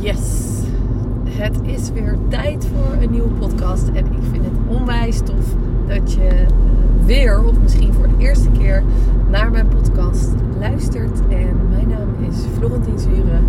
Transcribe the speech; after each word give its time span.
Yes, 0.00 0.62
het 1.24 1.60
is 1.62 1.90
weer 1.90 2.16
tijd 2.28 2.66
voor 2.66 3.02
een 3.02 3.10
nieuwe 3.10 3.28
podcast. 3.28 3.88
En 3.88 4.06
ik 4.06 4.22
vind 4.30 4.44
het 4.44 4.76
onwijs 4.78 5.18
tof 5.18 5.54
dat 5.86 6.12
je 6.12 6.28
eh, 6.28 6.46
weer, 7.04 7.44
of 7.44 7.60
misschien 7.60 7.92
voor 7.92 8.08
de 8.08 8.14
eerste 8.18 8.50
keer, 8.50 8.82
naar 9.30 9.50
mijn 9.50 9.68
podcast 9.68 10.28
luistert. 10.58 11.20
En 11.28 11.56
mijn 11.70 11.88
naam 11.88 12.28
is 12.30 12.36
Florentien 12.56 12.98
Zuren. 12.98 13.44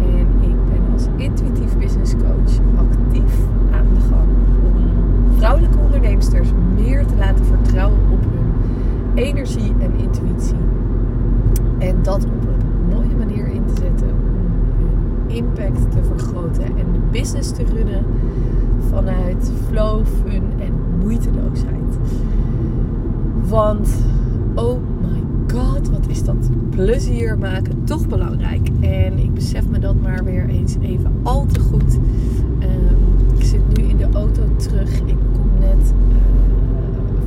En 0.00 0.26
ik 0.40 0.56
ben 0.70 0.92
als 0.92 1.06
intuïtief 1.16 1.78
business 1.78 2.12
coach 2.12 2.58
actief 2.76 3.34
aan 3.70 3.86
de 3.94 4.00
gang 4.00 4.28
om 4.64 5.36
vrouwelijke 5.36 5.78
onderneemsters 5.78 6.48
meer 6.74 7.06
te 7.06 7.16
laten 7.16 7.44
vertrouwen 7.44 8.00
op 8.10 8.20
hun 8.22 8.52
energie 9.14 9.74
en 9.78 9.92
intuïtie. 9.96 10.56
En 11.78 12.02
dat 12.02 12.24
op 12.24 12.46
een 12.48 12.94
mooie 12.94 13.16
manier 13.16 13.46
in 13.46 13.64
te 13.64 13.74
zetten 13.82 14.22
impact 15.34 15.90
te 15.90 16.02
vergroten 16.02 16.64
en 16.64 16.92
de 16.92 16.98
business 17.10 17.50
te 17.50 17.64
runnen 17.74 18.04
vanuit 18.90 19.52
flow, 19.68 20.04
fun 20.06 20.42
en 20.58 20.72
moeiteloosheid. 21.00 21.98
Want 23.48 23.88
oh 24.54 24.78
my 25.00 25.22
god, 25.54 25.90
wat 25.90 26.08
is 26.08 26.24
dat 26.24 26.50
plezier 26.70 27.38
maken 27.38 27.84
toch 27.84 28.08
belangrijk. 28.08 28.68
En 28.80 29.18
ik 29.18 29.34
besef 29.34 29.68
me 29.68 29.78
dat 29.78 30.00
maar 30.00 30.24
weer 30.24 30.48
eens 30.48 30.76
even 30.80 31.12
al 31.22 31.46
te 31.46 31.60
goed. 31.60 31.98
Um, 32.60 33.38
ik 33.38 33.44
zit 33.44 33.76
nu 33.76 33.84
in 33.84 33.96
de 33.96 34.08
auto 34.12 34.42
terug. 34.56 34.98
Ik 34.98 35.16
kom 35.32 35.50
net 35.58 35.92
uh, 36.08 36.14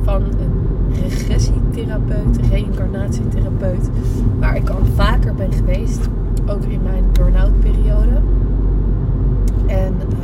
van 0.02 0.22
een 0.22 1.02
regressietherapeut, 1.02 2.38
reïncarnatietherapeut, 2.50 3.90
waar 4.38 4.56
ik 4.56 4.68
al 4.68 4.84
vaker 4.94 5.34
ben 5.34 5.52
geweest 5.52 6.08
ook 6.50 6.64
in 6.64 6.82
mijn 6.82 7.04
burn-out 7.12 7.60
periode. 7.60 8.20
En 9.66 9.94
uh, 9.94 10.16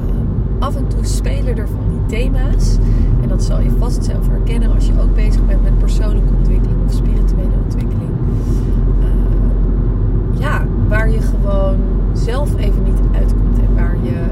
af 0.58 0.76
en 0.76 0.88
toe 0.88 1.04
spelen 1.04 1.56
er 1.56 1.68
van 1.68 1.84
die 1.90 2.06
thema's. 2.06 2.78
En 3.22 3.28
dat 3.28 3.42
zal 3.42 3.60
je 3.60 3.70
vast 3.78 4.04
zelf 4.04 4.28
herkennen 4.28 4.74
als 4.74 4.86
je 4.86 4.92
ook 5.00 5.14
bezig 5.14 5.46
bent 5.46 5.62
met 5.62 5.78
persoonlijke 5.78 6.34
ontwikkeling 6.38 6.78
of 6.86 6.92
spirituele 6.92 7.56
ontwikkeling. 7.64 8.10
Uh, 9.00 10.40
ja, 10.40 10.64
waar 10.88 11.10
je 11.10 11.20
gewoon 11.20 11.76
zelf 12.12 12.56
even 12.56 12.82
niet 12.82 13.00
uitkomt 13.14 13.58
en 13.58 13.74
waar 13.74 13.96
je 14.02 14.24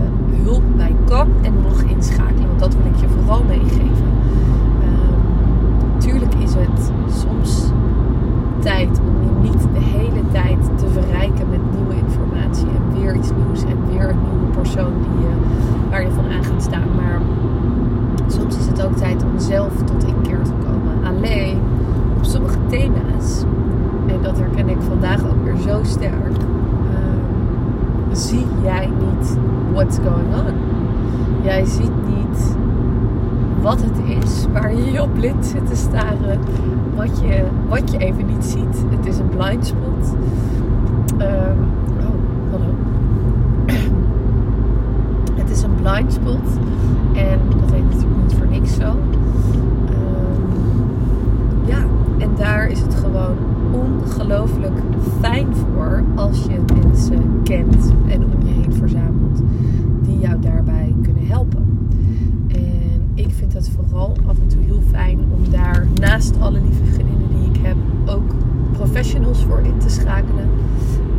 hulp 0.43 0.63
bij 0.77 0.95
kan 1.05 1.29
en 1.43 1.53
mag 1.63 1.83
inschakelen. 1.83 2.47
Want 2.47 2.61
dat 2.61 2.75
wil 2.75 2.93
ik 2.93 3.01
je 3.01 3.09
vooral 3.09 3.45
meegeven. 3.45 4.09
Uh, 4.83 5.99
tuurlijk 5.99 6.35
is 6.35 6.55
het 6.55 6.93
soms 7.13 7.71
tijd 8.59 9.01
om 9.01 9.20
niet 9.43 9.63
de 9.73 9.81
hele 9.81 10.23
tijd 10.33 10.59
te 10.79 10.89
verrijken 10.89 11.51
met 11.51 11.61
nieuwe 11.77 11.95
informatie 11.95 12.67
en 12.67 13.01
weer 13.01 13.15
iets 13.15 13.31
nieuws 13.45 13.63
en 13.65 13.87
weer 13.89 14.09
een 14.09 14.23
nieuwe 14.31 14.51
persoon 14.57 14.93
die 15.01 15.27
je, 15.27 15.35
waar 15.91 16.03
je 16.03 16.11
van 16.11 16.25
aan 16.31 16.45
gaat 16.45 16.63
staan. 16.63 16.89
Maar 16.97 17.21
soms 18.27 18.59
is 18.59 18.67
het 18.67 18.83
ook 18.83 18.97
tijd 18.97 19.23
om 19.23 19.39
zelf 19.39 19.83
tot 19.85 20.05
inkeer 20.05 20.43
te 20.43 20.53
komen. 20.65 21.05
Alleen 21.05 21.59
op 22.17 22.25
sommige 22.25 22.59
thema's, 22.69 23.45
en 24.07 24.23
dat 24.23 24.39
herken 24.39 24.69
ik 24.69 24.81
vandaag 24.81 25.25
ook 25.25 25.45
weer 25.45 25.57
zo 25.57 25.81
sterk, 25.83 26.37
uh, 26.37 26.97
zie 28.13 28.47
jij 28.63 28.87
niet 28.87 29.37
what's 29.73 29.99
going 29.99 30.35
on. 30.35 30.55
Jij 31.43 31.65
ziet 31.65 32.07
niet 32.07 32.10
wat 33.61 33.83
het 33.83 34.25
is, 34.25 34.47
waar 34.53 34.75
je 34.75 35.03
op 35.03 35.15
blind 35.15 35.47
zit 35.47 35.67
te 35.67 35.77
staren, 35.77 36.39
wat 36.97 37.21
je, 37.21 37.45
wat 37.69 37.91
je 37.91 37.99
even 37.99 38.27
niet 38.27 38.45
ziet. 38.45 38.85
Het 38.89 39.07
is 39.07 39.19
een 39.19 39.29
blind 39.29 39.67
spot. 39.67 40.15
Um, 41.19 41.69
oh, 41.99 42.51
hallo. 42.51 42.75
het 45.41 45.51
is 45.51 45.63
een 45.63 45.75
blind 45.75 46.13
spot 46.13 46.59
en 47.13 47.41
dat 47.61 47.71
heet 47.71 47.85
natuurlijk 47.85 48.23
niet 48.23 48.35
voor 48.35 48.47
niks 48.47 48.75
zo. 48.75 48.89
Um, 48.89 50.43
ja, 51.65 51.85
en 52.19 52.31
daar 52.37 52.69
is 52.69 52.81
het 52.81 52.95
gewoon 52.95 53.37
ongelooflijk 53.71 54.79
fijn 55.21 55.47
voor 55.55 56.03
als 56.15 56.43
je 56.43 56.61
mensen 56.81 57.41
kent 57.45 57.93
en 58.07 58.25
om 58.25 58.47
je 58.47 58.53
heen 58.53 58.73
verzamelt 58.73 59.43
die 60.03 60.19
jou 60.19 60.41
daarbij 60.41 60.95
kunnen 61.03 61.27
helpen 61.27 61.71
ik 63.21 63.31
vind 63.51 63.67
het 63.67 63.75
vooral 63.75 64.17
af 64.27 64.37
en 64.39 64.49
toe 64.49 64.63
heel 64.63 64.81
fijn 64.91 65.19
om 65.19 65.51
daar 65.51 65.87
naast 66.01 66.41
alle 66.41 66.61
lieve 66.61 66.85
vriendinnen 66.85 67.29
die 67.29 67.51
ik 67.51 67.67
heb 67.67 67.77
ook 68.07 68.35
professionals 68.73 69.45
voor 69.45 69.61
in 69.61 69.79
te 69.79 69.89
schakelen. 69.89 70.49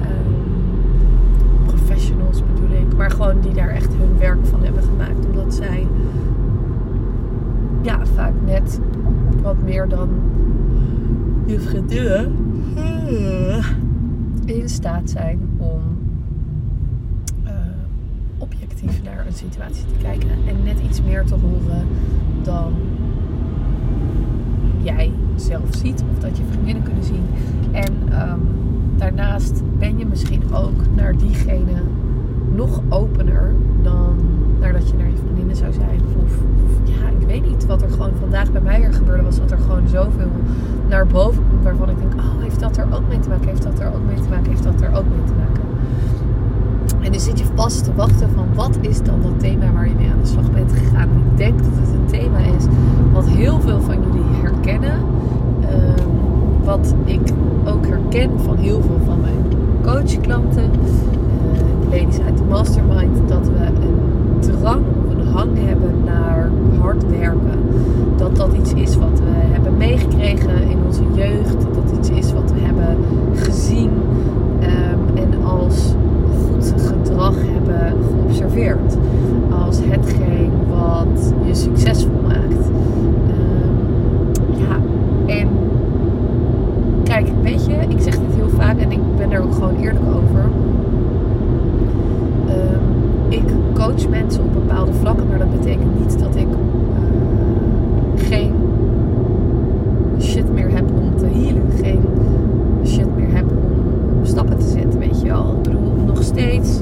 Um, 0.01 1.65
professionals 1.65 2.43
bedoel 2.53 2.77
ik, 2.77 2.95
maar 2.97 3.11
gewoon 3.11 3.41
die 3.41 3.53
daar 3.53 3.69
echt 3.69 3.93
hun 3.93 4.17
werk 4.17 4.45
van 4.45 4.63
hebben 4.63 4.83
gemaakt. 4.83 5.25
Omdat 5.25 5.53
zij 5.53 5.87
ja, 7.81 8.05
vaak 8.05 8.33
net 8.45 8.79
wat 9.41 9.63
meer 9.63 9.87
dan 9.87 10.09
je 11.45 11.59
vriendinnen 11.59 12.35
uh, 12.77 13.65
in 14.45 14.69
staat 14.69 15.09
zijn 15.09 15.39
om 15.57 15.81
objectief 18.53 19.03
naar 19.03 19.25
een 19.27 19.33
situatie 19.33 19.85
te 19.85 20.03
kijken 20.03 20.29
en 20.47 20.63
net 20.63 20.79
iets 20.89 21.01
meer 21.01 21.23
te 21.25 21.35
horen 21.35 21.87
dan 22.43 22.73
jij 24.83 25.11
zelf 25.35 25.75
ziet 25.77 26.03
of 26.11 26.19
dat 26.19 26.37
je 26.37 26.43
vriendinnen 26.49 26.83
kunnen 26.83 27.03
zien. 27.03 27.25
En 27.71 28.21
um, 28.29 28.41
daarnaast 28.97 29.61
ben 29.79 29.97
je 29.97 30.05
misschien 30.05 30.53
ook 30.53 30.95
naar 30.95 31.17
diegene 31.17 31.81
nog 32.55 32.81
opener 32.89 33.53
dan 33.81 34.15
naar 34.59 34.73
dat 34.73 34.89
je 34.89 34.97
naar 34.97 35.09
je 35.09 35.17
vriendinnen 35.17 35.55
zou 35.55 35.73
zijn. 35.73 36.01
Of, 36.23 36.31
ja, 36.83 37.09
ik 37.19 37.27
weet 37.27 37.47
niet 37.47 37.65
wat 37.65 37.81
er 37.81 37.89
gewoon 37.89 38.13
vandaag 38.19 38.51
bij 38.51 38.61
mij 38.61 38.79
weer 38.79 38.93
gebeurde 38.93 39.23
was. 39.23 39.37
Dat 39.39 39.51
er 39.51 39.57
gewoon 39.57 39.87
zoveel 39.87 40.31
naar 40.87 41.07
boven 41.07 41.43
komt 41.49 41.63
waarvan 41.63 41.89
ik 41.89 41.97
denk, 41.97 42.13
oh, 42.13 42.41
heeft 42.41 42.59
dat 42.59 42.77
er 42.77 42.87
ook 42.93 43.07
mee 43.07 43.19
te 43.19 43.29
maken? 43.29 43.47
Heeft 43.47 43.63
dat 43.63 43.79
er 43.79 43.93
ook 43.93 44.05
mee 44.05 44.21
te 44.21 44.29
maken? 44.29 44.49
Heeft 44.49 44.63
dat 44.63 44.81
er 44.81 44.89
ook 44.95 45.05
mee 45.09 45.23
te 45.25 45.33
maken? 45.33 45.60
En 47.01 47.11
dan 47.11 47.21
zit 47.21 47.39
je 47.39 47.45
vast 47.55 47.83
te 47.83 47.95
wachten 47.95 48.29
van 48.35 48.45
wat 48.55 48.77
is 48.81 49.01
dan 49.01 49.21
dat 49.21 49.39
thema 49.39 49.71
waar 49.73 49.87
je 49.87 49.95
mee 49.95 50.09
aan 50.09 50.21
de 50.21 50.27
slag 50.27 50.51
bent 50.51 50.71
gegaan. 50.71 51.09
ik 51.31 51.37
denk 51.37 51.57
dat 51.57 51.71
het 51.73 51.93
een 51.93 52.19
thema 52.19 52.37
is 52.37 52.65
wat 53.13 53.27
heel 53.27 53.59
veel 53.59 53.81
van 53.81 53.95
jullie 54.01 54.41
herkennen. 54.41 54.99
Um, 55.61 56.21
wat 56.63 56.95
ik 57.05 57.21
ook 57.65 57.87
herken 57.87 58.29
van 58.39 58.57
heel 58.57 58.81
veel 58.81 58.99
van 59.05 59.21
mijn 59.21 59.43
coachklanten. 59.81 60.63
Uh, 60.63 61.99
ladies 61.99 62.19
uit 62.19 62.37
de 62.37 62.43
mastermind. 62.49 63.27
Dat 63.27 63.47
we 63.47 63.65
een 63.65 64.39
drang 64.39 64.81
of 65.05 65.13
een 65.13 65.27
hang 65.27 65.51
hebben 65.67 66.03
naar 66.05 66.49
hard 66.79 67.09
werken. 67.09 67.59
Dat 68.17 68.35
dat 68.35 68.53
iets 68.53 68.73
is 68.73 68.95
wat 68.95 69.19
we 69.19 69.29
hebben 69.31 69.77
meegekregen 69.77 70.69
in 70.69 70.77
onze 70.85 71.03
jeugd. 71.13 71.61
Dat 71.61 71.73
dat 71.73 71.97
iets 71.97 72.09
is 72.09 72.33
wat 72.33 72.51
we 72.51 72.59
hebben 72.59 72.97
gezien. 73.35 73.91
Um, 74.61 75.17
en 75.17 75.43
als 75.43 75.93
hebben 77.35 77.97
geobserveerd. 78.03 78.97
Als 79.65 79.79
hetgeen 79.83 80.51
wat 80.69 81.33
je 81.45 81.55
succesvol 81.55 82.21
maakt. 82.27 82.65
Um, 83.27 84.57
ja, 84.57 84.79
en 85.25 85.47
kijk, 87.03 87.27
weet 87.43 87.65
je, 87.65 87.73
ik 87.87 88.01
zeg 88.01 88.13
dit 88.13 88.35
heel 88.35 88.49
vaak 88.49 88.77
en 88.77 88.91
ik 88.91 88.99
ben 89.17 89.31
er 89.31 89.41
ook 89.43 89.53
gewoon 89.53 89.75
eerlijk 89.75 90.05
over. 90.05 90.43
Um, 92.49 93.29
ik 93.29 93.43
coach 93.73 94.09
mensen 94.09 94.43
op 94.43 94.53
bepaalde 94.53 94.93
vlakken, 94.93 95.27
maar 95.27 95.39
dat 95.39 95.59
betekent 95.59 95.99
niet 95.99 96.19
dat 96.19 96.35
ik 96.35 96.47
uh, 96.47 96.55
geen 98.15 98.53
shit 100.19 100.53
meer 100.53 100.69
heb 100.71 100.85
om 100.95 101.17
te 101.17 101.25
healen. 101.25 101.71
Geen 101.81 102.01
shit 102.85 103.15
meer 103.15 103.35
heb 103.35 103.45
om 104.17 104.25
stappen 104.25 104.57
te 104.57 104.67
zetten, 104.67 104.99
weet 104.99 105.21
je 105.21 105.27
wel. 105.27 105.55
Ik 105.57 105.61
bedoel, 105.61 105.93
nog 106.05 106.23
steeds 106.23 106.80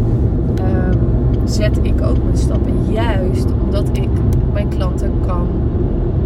zet 1.59 1.79
ik 1.81 2.01
ook 2.01 2.23
mijn 2.23 2.37
stappen 2.37 2.73
juist 2.91 3.45
omdat 3.63 3.87
ik 3.91 4.09
mijn 4.53 4.67
klanten 4.67 5.11
kan 5.25 5.47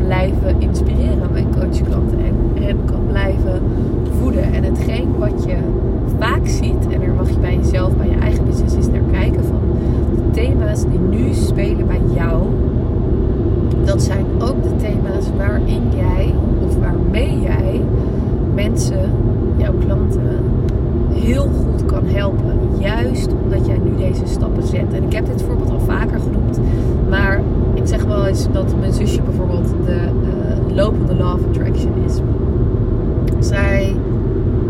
blijven 0.05 0.61
inspireren, 0.61 1.31
mijn 1.31 1.47
coachklanten 1.59 2.17
en 2.19 2.63
hen 2.63 2.77
kan 2.85 3.07
blijven 3.07 3.61
voeden. 4.19 4.53
En 4.53 4.63
hetgeen 4.63 5.17
wat 5.17 5.43
je 5.45 5.57
vaak 6.19 6.47
ziet, 6.47 6.87
en 6.89 6.99
daar 6.99 7.13
mag 7.15 7.29
je 7.29 7.39
bij 7.39 7.55
jezelf, 7.55 7.95
bij 7.95 8.09
je 8.09 8.15
eigen 8.15 8.45
business 8.45 8.75
eens 8.75 8.87
naar 8.87 9.01
kijken 9.11 9.43
van 9.43 9.61
de 10.15 10.31
thema's 10.31 10.81
die 10.81 10.99
nu 10.99 11.33
spelen 11.33 11.87
bij 11.87 12.01
jou, 12.15 12.43
dat 13.85 14.01
zijn 14.01 14.25
ook 14.39 14.63
de 14.63 14.75
thema's 14.75 15.25
waarin 15.37 15.83
jij 15.95 16.33
of 16.65 16.77
waarmee 16.77 17.41
jij 17.41 17.81
mensen, 18.53 19.11
jouw 19.57 19.73
klanten, 19.85 20.39
heel 21.13 21.43
goed 21.43 21.85
kan 21.85 22.05
helpen. 22.05 22.59
Juist 22.79 23.29
omdat 23.43 23.65
jij 23.65 23.77
nu 23.77 23.95
deze 23.97 24.25
stappen 24.25 24.63
zet. 24.63 24.93
En 24.93 25.03
ik 25.03 25.13
heb 25.13 25.25
dit 25.25 25.41
voorbeeld 25.41 25.69
al 25.69 25.79
vaker 25.79 26.19
genoemd. 26.19 26.59
Maar 27.09 27.41
ik 27.73 27.87
zeg 27.87 28.03
wel 28.03 28.25
eens 28.25 28.47
dat 28.51 28.79
mijn 28.79 28.93
zusje 28.93 29.21
bijvoorbeeld 29.21 29.67
de 29.85 29.95
uh, 29.95 30.75
lopende 30.75 31.15
law 31.15 31.39
attraction 31.47 31.93
is. 32.05 32.19
Zij 33.47 33.95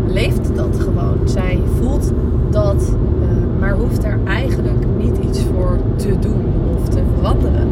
leeft 0.06 0.56
dat 0.56 0.80
gewoon. 0.80 1.18
Zij 1.24 1.58
voelt 1.80 2.12
dat, 2.50 2.96
uh, 3.22 3.60
maar 3.60 3.76
hoeft 3.76 4.02
daar 4.02 4.18
eigenlijk 4.24 4.86
niet 4.98 5.14
te 5.96 6.18
doen 6.18 6.44
of 6.76 6.88
te 6.88 7.02
veranderen. 7.14 7.68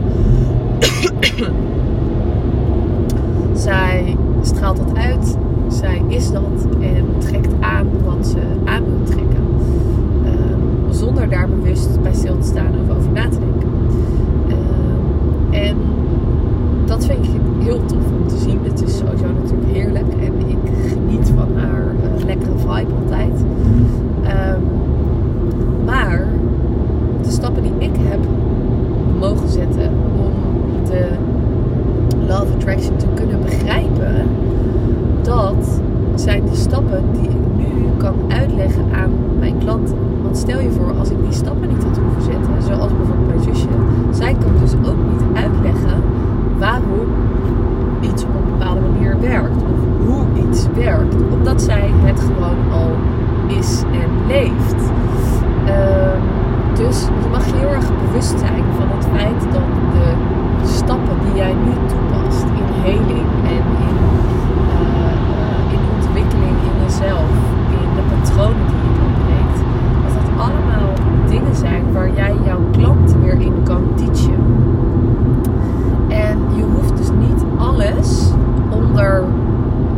zij 3.66 4.16
straalt 4.42 4.76
dat 4.76 4.96
uit, 4.96 5.36
zij 5.72 6.02
is 6.08 6.30
dat 6.32 6.66
en 6.80 7.04
trekt 7.18 7.52
aan 7.60 7.86
wat 8.04 8.26
ze 8.26 8.38
aan 8.64 8.84
wil 8.84 9.04
trekken. 9.04 9.44
Ehm, 10.24 10.92
zonder 10.94 11.28
daar 11.28 11.48
bewust 11.48 12.02
bij 12.02 12.14
stil 12.14 12.38
te 12.38 12.46
staan 12.46 12.72
of 12.84 12.96
over 12.96 13.12
na 13.12 13.28
te 13.28 13.38
denken. 13.38 13.70
Ehm, 14.48 15.54
en 15.54 15.76
dat 16.84 17.06
vind 17.06 17.24
ik 17.24 17.30
heel 17.58 17.84
tof 17.84 18.04
om 18.20 18.26
te 18.26 18.36
zien. 18.36 18.58
Het 18.62 18.82
is 18.82 18.96
sowieso 18.98 19.26
natuurlijk 19.42 19.72
heerlijk 19.72 20.12
en 20.20 20.48
ik 20.48 20.72
geniet 20.88 21.32
van 21.36 21.48
haar 21.56 21.84
uh, 21.84 22.24
lekkere 22.24 22.58
vibe 22.58 22.92
altijd. 23.02 23.44
Ehm, 24.22 24.60
maar 25.84 26.26
de 27.22 27.30
stappen 27.30 27.62
die 27.62 27.72
ik 27.78 27.96
heb 27.98 28.20
mogen 29.18 29.48
zetten 29.48 29.90
om 30.16 30.32
de 30.84 31.08
Love 32.28 32.54
Attraction 32.54 32.96
te 32.96 33.06
kunnen 33.14 33.40
begrijpen, 33.40 34.26
dat 35.22 35.80
zijn 36.14 36.44
de 36.44 36.56
stappen 36.56 37.04
die 37.12 37.22
ik 37.22 37.36
nu 37.56 37.66
kan 37.96 38.14
uitleggen 38.28 38.84
aan 38.94 39.10
mijn 39.38 39.58
klanten. 39.58 39.96
Want 40.22 40.36
stel 40.36 40.60
je 40.60 40.70
voor, 40.70 40.92
als 40.98 41.10
ik 41.10 41.16
die 41.22 41.32
stappen 41.32 41.68
niet 41.68 41.84
had 41.84 41.98
hoeven 41.98 42.22
zetten, 42.22 42.62
zoals 42.62 42.92
bijvoorbeeld 42.96 43.28
mijn 43.28 43.54
zusje, 43.54 43.68
zij 44.10 44.36
kan 44.40 44.52
dus 44.60 44.72
ook 44.74 44.96
niet 45.10 45.44
uitleggen 45.44 46.02
waarom 46.58 47.08
iets 48.00 48.22
op 48.22 48.28
een 48.34 48.58
bepaalde 48.58 48.80
manier 48.80 49.20
werkt. 49.20 49.56
Of 49.56 50.06
hoe 50.06 50.48
iets 50.48 50.66
werkt. 50.74 51.14
Omdat 51.38 51.62
zij 51.62 51.90
het 51.94 52.20
gewoon 52.20 52.72
al 52.72 52.90
is 53.58 53.82
en 53.82 54.26
leeft. 54.26 54.90
Ehm, 55.66 56.20
dus 56.74 57.00
je 57.22 57.28
mag 57.30 57.46
je 57.46 57.54
heel 57.54 57.68
erg 57.68 57.88
bewust 58.06 58.38
zijn 58.38 58.64
van 58.78 58.88
het 58.96 59.06
feit 59.14 59.52
dat 59.52 59.68
de 59.92 60.32
stappen 60.64 61.16
die 61.24 61.34
jij 61.34 61.52
nu 61.52 61.72
toepast 61.86 62.42
in 62.42 62.68
heling 62.82 63.28
en 63.56 63.64
in, 63.88 63.96
uh, 64.78 65.72
in 65.72 65.80
ontwikkeling 65.94 66.56
in 66.68 66.84
jezelf, 66.84 67.30
in 67.70 67.88
de 67.96 68.02
patronen 68.10 68.66
die 68.70 68.80
je 68.84 68.92
doorbreekt, 68.98 69.58
dat 70.04 70.14
dat 70.14 70.28
allemaal 70.44 70.92
dingen 71.28 71.56
zijn 71.56 71.92
waar 71.92 72.14
jij 72.14 72.34
jouw 72.44 72.60
klanten 72.70 73.22
weer 73.22 73.40
in 73.40 73.62
kan 73.64 73.82
teachen. 73.94 74.40
En 76.08 76.38
je 76.56 76.62
hoeft 76.62 76.96
dus 76.96 77.10
niet 77.18 77.44
alles 77.58 78.30
onder 78.70 79.24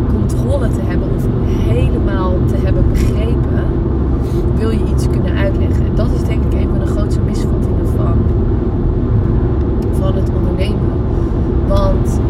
controle 0.08 0.68
te 0.68 0.80
hebben 0.84 1.08
of 1.16 1.24
helemaal 1.68 2.34
te 2.46 2.56
hebben 2.56 2.84
begrepen, 2.88 3.64
wil 4.54 4.70
je 4.70 4.84
iets 4.84 5.08
kunnen 5.10 5.36
uitleggen. 5.36 5.84
En 5.86 5.94
dat 5.94 6.10
is 6.10 6.24
denk 6.24 6.44
ik 6.44 6.60
een 6.60 6.68
van 6.68 6.78
de 6.78 6.86
grootste 6.86 7.20
misvattingen 7.20 7.86
van, 7.96 8.16
van 9.92 10.14
het 10.14 10.30
ondernemen. 10.36 10.92
Want 11.68 12.20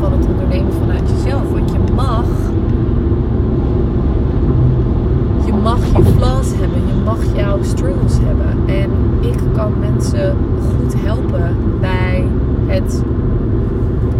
van 0.00 0.12
het 0.12 0.26
ondernemen 0.26 0.72
vanuit 0.72 1.10
jezelf. 1.10 1.50
Want 1.50 1.70
je 1.70 1.78
mag. 1.94 2.24
Je 5.46 5.52
mag 5.52 5.78
je 5.96 6.04
flaws 6.04 6.50
hebben. 6.54 6.86
Je 6.86 7.02
mag 7.04 7.18
jouw 7.36 7.62
struggles 7.62 8.18
hebben. 8.22 8.74
En 8.74 8.90
ik 9.20 9.38
kan 9.52 9.72
mensen 9.80 10.36
goed 10.58 10.94
helpen 10.96 11.56
bij 11.80 12.24
het 12.66 13.02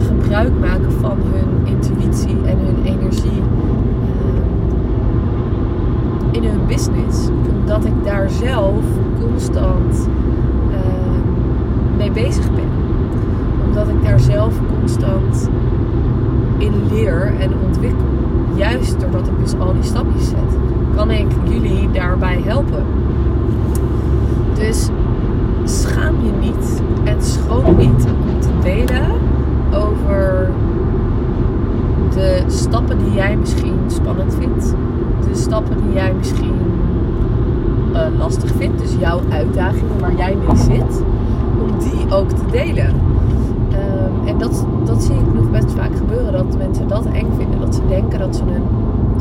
gebruik 0.06 0.52
maken 0.60 0.92
van 0.92 1.16
hun 1.32 1.74
intuïtie 1.74 2.36
en 2.44 2.58
hun 2.58 2.84
energie 2.84 3.42
in 6.30 6.44
hun 6.44 6.66
business. 6.66 7.28
Omdat 7.60 7.84
ik 7.84 8.04
daar 8.04 8.30
zelf 8.30 8.82
constant 9.20 10.08
mee 11.96 12.10
Omdat 13.66 13.88
ik 13.88 14.04
daar 14.04 14.20
zelf 14.20 14.54
constant 14.78 15.48
in 16.58 16.72
leer 16.90 17.34
en 17.40 17.50
ontwikkel. 17.66 18.06
Juist 18.54 19.00
doordat 19.00 19.26
ik 19.26 19.38
dus 19.40 19.54
al 19.58 19.72
die 19.72 19.82
stapjes 19.82 20.28
zet, 20.28 20.58
kan 20.94 21.10
ik 21.10 21.26
jullie 21.44 21.90
daarbij 21.90 22.40
helpen. 22.44 22.84
Dus 24.54 24.88
schaam 25.64 26.14
je 26.24 26.32
niet 26.40 26.82
en 27.04 27.22
schroom 27.22 27.76
niet 27.76 28.06
om 28.06 28.40
te 28.40 28.48
delen 28.62 29.10
over 29.74 30.50
de 32.14 32.42
stappen 32.46 32.98
die 32.98 33.12
jij 33.12 33.36
misschien 33.36 33.78
spannend 33.86 34.34
vindt. 34.34 34.74
De 35.28 35.34
stappen 35.34 35.76
die 35.82 35.92
jij 35.94 36.14
misschien 36.14 36.54
uh, 37.92 38.00
lastig 38.18 38.50
vindt. 38.56 38.78
Dus 38.78 38.94
jouw 38.98 39.20
uitdagingen 39.30 40.00
waar 40.00 40.14
jij 40.16 40.36
mee 40.46 40.56
zit. 40.56 41.02
Ook 42.12 42.28
te 42.28 42.44
delen. 42.50 42.94
Um, 43.72 44.26
en 44.26 44.38
dat, 44.38 44.66
dat 44.84 45.02
zie 45.02 45.14
ik 45.14 45.34
nog 45.34 45.50
best 45.50 45.72
vaak 45.72 45.96
gebeuren. 45.96 46.32
Dat 46.32 46.56
mensen 46.58 46.88
dat 46.88 47.06
eng 47.06 47.32
vinden. 47.36 47.60
Dat 47.60 47.74
ze 47.74 47.80
denken 47.88 48.18
dat 48.18 48.36
ze 48.36 48.42
een... 48.42 48.62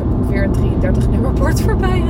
Komt 0.09 0.29
weer 0.29 0.43
een 0.43 0.51
33 0.51 1.09
nummerbord 1.09 1.61
voorbij. 1.61 2.03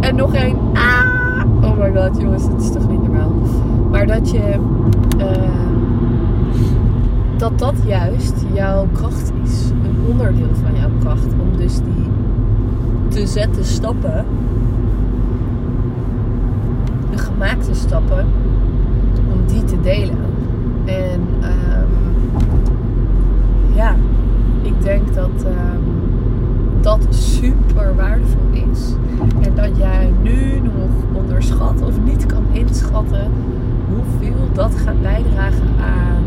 En 0.00 0.16
nog 0.16 0.34
één. 0.34 0.56
Ah! 0.72 1.44
Oh 1.62 1.78
my 1.78 1.92
god 1.94 2.20
jongens, 2.20 2.42
het 2.42 2.60
is 2.60 2.70
toch 2.70 2.88
niet 2.88 3.02
normaal. 3.02 3.32
Maar 3.90 4.06
dat 4.06 4.30
je... 4.30 4.58
Uh, 5.18 5.26
dat 7.36 7.58
dat 7.58 7.74
juist 7.86 8.44
jouw 8.52 8.86
kracht 8.92 9.32
is. 9.44 9.70
Een 9.70 10.10
onderdeel 10.10 10.54
van 10.62 10.80
jouw 10.80 10.90
kracht. 11.00 11.26
Om 11.40 11.56
dus 11.56 11.76
die 11.76 12.06
te 13.08 13.26
zetten 13.26 13.64
stappen. 13.64 14.24
De 17.10 17.18
gemaakte 17.18 17.74
stappen. 17.74 18.26
Die 19.48 19.64
te 19.64 19.80
delen. 19.80 20.18
En 20.84 21.20
um, 21.42 21.88
ja, 23.74 23.94
ik 24.62 24.82
denk 24.82 25.14
dat 25.14 25.44
um, 25.44 25.82
dat 26.80 27.06
super 27.10 27.94
waardevol 27.96 28.50
is. 28.72 28.94
En 29.40 29.54
dat 29.54 29.76
jij 29.76 30.12
nu 30.22 30.60
nog 30.60 31.20
onderschat 31.22 31.82
of 31.82 32.00
niet 32.04 32.26
kan 32.26 32.42
inschatten 32.52 33.30
hoeveel 33.94 34.48
dat 34.52 34.74
gaat 34.74 35.02
bijdragen 35.02 35.68
aan 35.80 36.22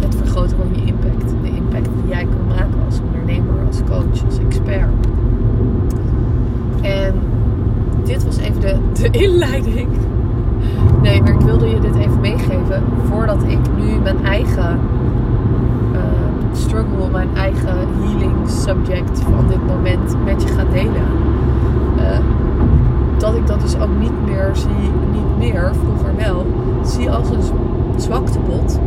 het 0.00 0.14
vergroten 0.14 0.56
van 0.56 0.66
je 0.72 0.84
impact. 0.84 1.30
De 1.42 1.48
impact 1.48 1.88
die 2.02 2.08
jij 2.08 2.24
kan 2.24 2.46
maken 2.46 2.84
als 2.84 3.00
ondernemer, 3.00 3.66
als 3.66 3.80
coach, 3.88 4.24
als 4.24 4.38
expert. 4.38 4.90
En 6.82 7.14
dit 8.04 8.24
was 8.24 8.36
even 8.36 8.60
de, 8.60 8.76
de 8.92 9.10
inleiding. 9.10 9.88
Nee, 11.06 11.22
maar 11.22 11.32
ik 11.32 11.40
wilde 11.40 11.68
je 11.68 11.80
dit 11.80 11.94
even 11.94 12.20
meegeven 12.20 12.82
voordat 13.08 13.42
ik 13.42 13.58
nu 13.76 13.98
mijn 14.02 14.24
eigen 14.24 14.78
uh, 15.92 16.00
struggle, 16.52 17.10
mijn 17.12 17.28
eigen 17.36 17.76
healing 18.00 18.48
subject 18.48 19.20
van 19.20 19.48
dit 19.48 19.66
moment 19.66 20.24
met 20.24 20.42
je 20.42 20.48
ga 20.48 20.64
delen. 20.72 21.06
Uh, 21.96 22.18
dat 23.18 23.34
ik 23.34 23.46
dat 23.46 23.60
dus 23.60 23.78
ook 23.78 23.98
niet 24.00 24.26
meer 24.26 24.50
zie, 24.52 24.90
niet 25.12 25.38
meer, 25.38 25.70
vroeger 25.74 26.16
wel, 26.16 26.46
zie 26.82 27.10
als 27.10 27.30
een 27.30 27.42
zwaktebod 27.96 28.78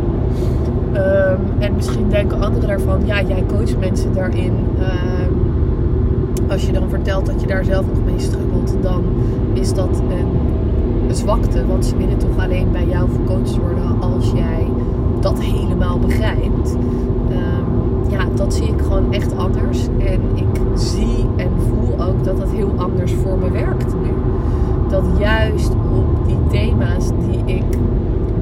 Um, 0.92 1.38
en 1.58 1.74
misschien 1.74 2.08
denken 2.08 2.40
anderen 2.40 2.68
daarvan, 2.68 3.06
ja, 3.06 3.22
jij 3.22 3.44
coacht 3.46 3.78
mensen 3.78 4.14
daarin. 4.14 4.52
Um, 4.78 5.40
als 6.48 6.66
je 6.66 6.72
dan 6.72 6.88
vertelt 6.88 7.26
dat 7.26 7.40
je 7.40 7.46
daar 7.46 7.64
zelf 7.64 7.86
nog 7.86 8.04
mee 8.04 8.18
struggelt, 8.18 8.76
dan 8.82 9.04
is 9.52 9.74
dat 9.74 10.02
een, 10.10 10.26
zwakte. 11.14 11.66
Want 11.66 11.84
ze 11.84 11.96
willen 11.96 12.18
toch 12.18 12.38
alleen 12.38 12.68
bij 12.72 12.86
jou 12.86 13.08
gecoacht 13.10 13.56
worden 13.56 14.00
als 14.00 14.32
jij 14.34 14.66
dat 15.20 15.40
helemaal 15.40 15.98
begrijpt. 15.98 16.76
Um, 17.30 18.10
ja, 18.10 18.24
dat 18.34 18.54
zie 18.54 18.68
ik 18.68 18.80
gewoon 18.80 19.12
echt 19.12 19.36
anders. 19.36 19.86
En 19.98 20.20
ik 20.34 20.60
zie 20.74 21.26
en 21.36 21.50
voel 21.68 22.06
ook 22.06 22.24
dat 22.24 22.38
dat 22.38 22.50
heel 22.50 22.72
anders 22.76 23.12
voor 23.12 23.38
me 23.38 23.50
werkt 23.50 23.94
nu. 24.02 24.10
Dat 24.88 25.04
juist 25.18 25.70
op 25.70 26.26
die 26.26 26.38
thema's 26.48 27.08
die 27.28 27.56
ik 27.56 27.64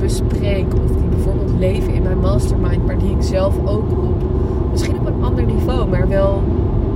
bespreek 0.01 0.67
of 0.85 0.97
die 0.97 1.09
bijvoorbeeld 1.11 1.53
leven 1.59 1.95
in 1.95 2.03
mijn 2.03 2.19
mastermind, 2.19 2.87
maar 2.87 2.99
die 2.99 3.11
ik 3.11 3.23
zelf 3.23 3.55
ook 3.65 3.91
op 3.91 4.23
misschien 4.71 4.99
op 4.99 5.07
een 5.07 5.23
ander 5.25 5.45
niveau, 5.45 5.89
maar 5.89 6.09
wel 6.09 6.43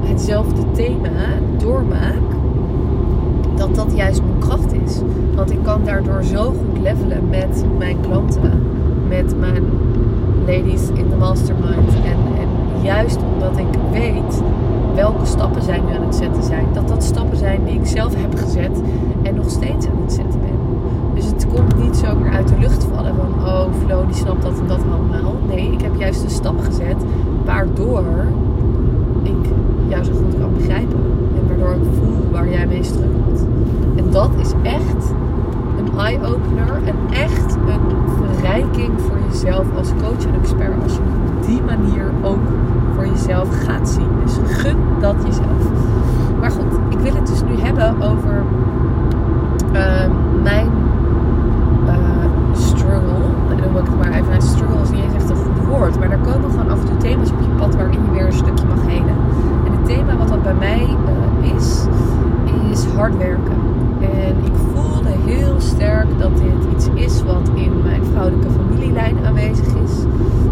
hetzelfde 0.01 0.63
thema 0.73 1.39
doormaak, 1.57 2.21
dat 3.57 3.75
dat 3.75 3.93
juist 3.95 4.23
mijn 4.23 4.39
kracht 4.39 4.73
is. 4.73 5.01
Want 5.35 5.51
ik 5.51 5.63
kan 5.63 5.85
daardoor 5.85 6.23
zo 6.23 6.45
goed 6.45 6.83
levelen 6.83 7.29
met 7.29 7.65
mijn 7.79 8.01
klanten, 8.01 8.63
met 9.09 9.39
mijn 9.39 9.65
ladies 10.47 10.89
in 10.95 11.09
de 11.09 11.17
mastermind. 11.17 11.95
En, 12.05 12.19
en 12.41 12.83
juist 12.83 13.19
omdat 13.35 13.59
ik 13.59 13.81
weet 13.91 14.43
welke 14.95 15.27
stappen 15.27 15.63
zij 15.63 15.81
nu 15.81 15.95
aan 15.95 16.07
het 16.07 16.15
zetten 16.15 16.43
zijn, 16.43 16.67
dat 16.73 16.89
dat 16.89 17.05
stappen 17.05 17.37
zijn 17.37 17.65
die 17.65 17.75
ik 17.75 17.87
zelf 17.87 18.15
heb 18.17 18.39
gezet 18.39 18.83
en 19.23 19.35
nog 19.35 19.51
steeds 19.51 19.87
aan 19.87 20.03
het 20.03 20.13
zetten 20.13 20.41
ben. 20.41 20.59
Dus 21.15 21.25
het 21.27 21.47
komt 21.47 21.83
niet 21.83 21.97
zomaar 21.97 22.33
uit 22.33 22.49
de 22.49 22.59
lucht 22.59 22.85
vallen 22.85 23.15
van, 23.15 23.47
oh 23.47 23.67
Flo 23.85 24.07
die 24.07 24.15
snapt 24.15 24.43
dat 24.43 24.59
en 24.59 24.67
dat 24.67 24.81
allemaal. 24.91 25.37
Nee, 25.49 25.73
ik 25.73 25.81
heb 25.81 25.93
juist 25.99 26.23
een 26.23 26.31
stap 26.31 26.61
gezet 26.61 26.97
waardoor 27.45 28.27
ik 29.23 29.49
jou 29.89 30.05
zo 30.05 30.13
goed 30.13 30.41
kan 30.41 30.53
begrijpen. 30.55 31.01
En 31.37 31.49
waardoor 31.49 31.75
ik 31.75 31.89
voel 31.99 32.31
waar 32.31 32.49
jij 32.49 32.67
mee 32.67 32.83
struggelt. 32.83 33.22
Dat 34.23 34.35
is 34.41 34.53
echt 34.63 35.15
een 35.79 35.99
eye-opener 35.99 36.81
en 36.85 36.95
echt 37.11 37.55
een 37.55 37.81
verrijking 38.17 39.01
voor 39.01 39.17
jezelf 39.31 39.67
als 39.77 39.91
coach 40.03 40.27
en 40.27 40.35
expert. 40.41 40.83
Als 40.83 40.93
je 40.93 41.01
op 41.37 41.47
die 41.47 41.63
manier 41.63 42.11
ook 42.23 42.41
voor 42.95 43.07
jezelf 43.07 43.65
gaat 43.65 43.89
zien. 43.89 44.09
Dus 44.25 44.39
gun 44.45 44.77
dat 45.01 45.15
jezelf. 45.27 45.71
Maar 46.41 46.51
goed, 46.51 46.73
ik 46.89 46.99
wil 46.99 47.15
het 47.15 47.27
dus 47.27 47.43
nu 47.43 47.61
hebben 47.61 48.03
over 48.03 48.43
uh, 49.73 50.13
mijn 50.43 50.71
uh, 51.87 51.93
struggle. 52.53 53.19
Dan 53.49 53.59
ik 53.59 53.65
het 53.75 53.99
maar 53.99 54.13
even. 54.13 54.35
Een 54.35 54.43
struggle 54.43 54.83
is 54.83 54.91
niet 54.91 55.03
eens 55.03 55.15
echt 55.15 55.31
een 55.31 55.37
goed 55.37 55.67
woord. 55.67 55.99
Maar 55.99 56.11
er 56.11 56.19
komen 56.19 56.51
gewoon 56.51 56.71
af 56.71 56.81
en 56.81 56.87
toe 56.87 56.97
thema's 56.97 57.31
op 57.31 57.41
je 57.41 57.55
pad 57.57 57.75
waarin 57.75 58.05
je 58.05 58.11
weer 58.11 58.27
een 58.27 58.33
stukje 58.33 58.67
mag 58.67 58.87
helen. 58.87 59.17
En 59.67 59.73
het 59.73 59.87
thema 59.87 60.17
wat 60.17 60.29
dat 60.29 60.43
bij 60.43 60.55
mij 60.55 60.97
uh, 61.43 61.55
is, 61.55 61.85
is 62.71 62.85
hard 62.85 63.17
werken. 63.17 63.72
En 64.03 64.45
ik 64.45 64.53
voelde 64.75 65.31
heel 65.31 65.55
sterk 65.59 66.07
dat 66.19 66.37
dit 66.37 66.73
iets 66.75 66.89
is 66.95 67.23
wat 67.23 67.51
in 67.55 67.83
mijn 67.83 68.05
vrouwelijke 68.05 68.49
familielijn 68.51 69.17
aanwezig 69.25 69.67
is. 69.67 69.93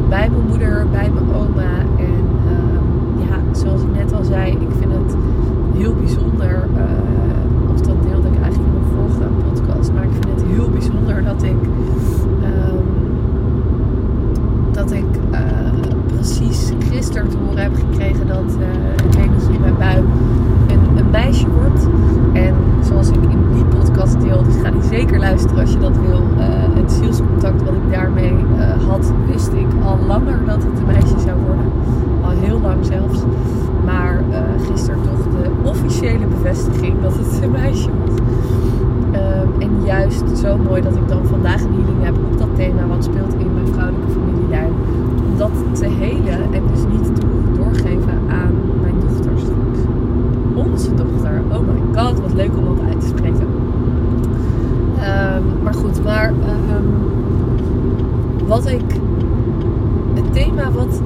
Bij 0.08 0.30
mijn 0.30 0.46
moeder, 0.48 0.86
bij 0.90 1.10
mijn 1.10 1.34
oma. 1.34 1.78
En 1.96 2.24
uh, 2.46 3.26
ja, 3.28 3.54
zoals 3.60 3.82
ik 3.82 3.92
net 3.92 4.12
al 4.12 4.24
zei, 4.24 4.50
ik 4.50 4.68
vind 4.78 4.92
het 4.92 5.16
heel 5.76 5.94
bijzonder. 5.94 6.68
Uh, 6.76 7.72
of 7.72 7.80
dat 7.80 8.02
deelde 8.02 8.28
ik 8.28 8.42
eigenlijk 8.42 8.72
in 8.72 8.80
mijn 8.80 8.92
vorige 8.94 9.28
podcast. 9.44 9.92
Maar 9.92 10.04
ik 10.04 10.12
vind 10.12 10.26
het 10.26 10.44
heel 10.50 10.70
bijzonder 10.70 11.24
dat 11.24 11.42
ik. 11.42 11.60
Um, 12.42 12.78
dat 14.72 14.92
ik 14.92 15.04
uh, 15.32 15.38
precies 16.06 16.72
gisteren 16.90 17.28
te 17.28 17.36
horen 17.36 17.62
heb 17.62 17.74
gekregen 17.74 18.26
dat 18.26 18.44
uh, 18.58 18.66
babytje 19.16 19.52
in 19.52 19.60
mijn 19.60 19.76
buik 19.78 20.04
een, 20.66 20.98
een 20.98 21.10
meisje 21.10 21.46
wordt. 21.50 21.88
En 22.32 22.54
zoals 22.90 23.08
ik 23.08 23.22
in 23.30 23.38
die 23.54 23.64
podcast 23.64 24.20
deel, 24.20 24.42
dus 24.42 24.56
ga 24.62 24.70
die 24.70 24.82
zeker 24.82 25.18
luisteren 25.18 25.60
als 25.60 25.72
je 25.72 25.78
dat 25.78 25.96
wil. 25.96 26.22
Uh, 26.38 26.44
het 26.80 26.92
zielscontact 26.92 27.62
wat 27.62 27.74
ik 27.74 27.92
daarmee 27.92 28.32
uh, 28.32 28.88
had, 28.88 29.12
wist 29.26 29.52
ik 29.52 29.66
al 29.84 29.98
langer 30.06 30.38
dat 30.46 30.62
het 30.62 30.78
een 30.78 30.86
meisje 30.86 31.18
zou 31.18 31.36
worden. 31.46 31.72
Al 32.22 32.30
heel 32.30 32.60
lang 32.60 32.84
zelfs. 32.84 33.18
Maar 33.84 34.20
uh, 34.30 34.38
gisteren 34.70 35.02
toch 35.02 35.42
de 35.42 35.50
officiële 35.62 36.26
bevestiging 36.26 37.02
dat 37.02 37.16
het 37.16 37.42
een 37.42 37.50
meisje 37.50 37.90
was. 38.04 38.18
Um, 39.14 39.60
en 39.60 39.70
juist 39.84 40.38
zo 40.38 40.58
mooi 40.58 40.82
dat 40.82 40.96
ik 40.96 41.08
dan 41.08 41.24
vandaag 41.24 41.62
een 41.62 41.72
healing 41.72 42.04
heb 42.04 42.14
op 42.32 42.38
dat 42.38 42.48
thema 42.54 42.86
wat 42.86 43.04
speelt 43.04 43.34
in 43.38 43.54
mijn 43.54 43.66
vrouwelijke 43.66 44.10
familielijn. 44.12 44.72
Om 45.26 45.36
dat 45.36 45.50
te 45.72 45.86
helen 45.86 46.40
en 46.52 46.62
dus 46.72 46.84
niet 46.92 47.14
te 47.14 47.22
doorgeven 47.56 48.18
aan. 48.28 48.69
Onze 50.72 50.94
dochter. 50.94 51.42
Oh 51.52 51.60
my 51.60 52.00
god, 52.00 52.20
wat 52.20 52.32
leuk 52.34 52.56
om 52.56 52.64
dat 52.64 52.84
uit 52.88 53.00
te 53.00 53.06
spreken. 53.06 53.46
Um, 55.00 55.62
maar 55.62 55.74
goed, 55.74 56.04
maar 56.04 56.28
um, 56.28 56.86
wat 58.46 58.66
ik. 58.66 58.82
Het 60.14 60.32
thema 60.32 60.70
wat 60.70 61.00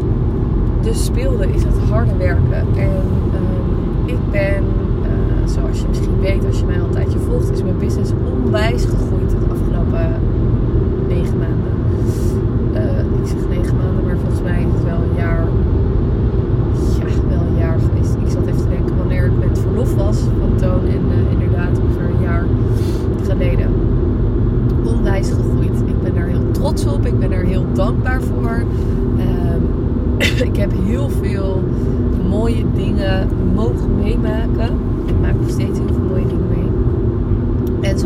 dus 0.81 1.05
speelde 1.05 1.53
is 1.53 1.63
het 1.63 1.79
harde 1.91 2.17
werken. 2.19 2.67
En 2.77 2.91
um, 3.35 4.07
ik 4.07 4.19
ben, 4.31 4.63
uh, 5.03 5.49
zoals 5.49 5.81
je 5.81 5.87
misschien 5.89 6.21
weet, 6.21 6.47
als 6.47 6.59
je 6.59 6.65
mij 6.67 6.81
al 6.81 6.87
een 6.87 6.91
tijdje 6.91 7.19
volgt, 7.19 7.53
is 7.53 7.63
mijn 7.63 7.79
business 7.79 8.13
onwijs 8.45 8.85
gegroeid 8.85 9.31
de 9.31 9.37
afgelopen 9.51 10.09
negen 11.09 11.39
maanden. 11.39 11.75
Uh, 12.73 12.99
ik 13.23 13.27
zeg 13.27 13.49
negen 13.57 13.77
maanden, 13.77 14.05
maar 14.05 14.17
volgens 14.17 14.43
mij 14.43 14.59
is 14.59 14.73
het 14.75 14.85
wel 14.85 14.97
een 14.97 15.17
jaar. 15.17 15.45
Ja, 16.99 17.07
wel 17.29 17.47
een 17.51 17.59
jaar 17.59 17.79
geweest. 17.79 18.15
Ik 18.15 18.31
zat 18.31 18.47
even 18.47 18.57
te 18.63 18.69
denken 18.69 18.97
wanneer 18.97 19.25
ik 19.25 19.49
met 19.49 19.59
verlof 19.59 19.95
was 19.95 20.19
van 20.19 20.57
Toon. 20.57 20.87
En 20.87 21.03
uh, 21.09 21.33
inderdaad 21.33 21.81
ongeveer 21.81 22.09
een 22.15 22.23
jaar 22.23 22.45
geleden. 23.27 23.69
Onwijs 24.85 25.29
gegroeid. 25.29 25.83
Ik 25.87 26.03
ben 26.03 26.15
daar 26.15 26.27
heel 26.27 26.51
trots 26.51 26.87
op. 26.87 27.07
Ik 27.07 27.19
ben 27.19 27.33
er 27.33 27.45
heel 27.45 27.65
dankbaar 27.73 28.23
voor. 28.23 28.65
Um, 29.19 29.63
ik 30.43 30.57
heb 30.57 30.73
heel 30.85 31.09
veel 31.09 31.63
mooie 32.29 32.65
dingen 32.75 33.29
mogen 33.55 33.97
meemaken. 34.03 34.71
Ik 35.07 35.15
maak 35.21 35.35
nog 35.41 35.51
steeds 35.51 35.79
heel 35.79 35.89
veel 35.93 36.09
mooie 36.09 36.27
dingen 36.27 36.49
mee. 36.49 36.69
En 37.91 37.99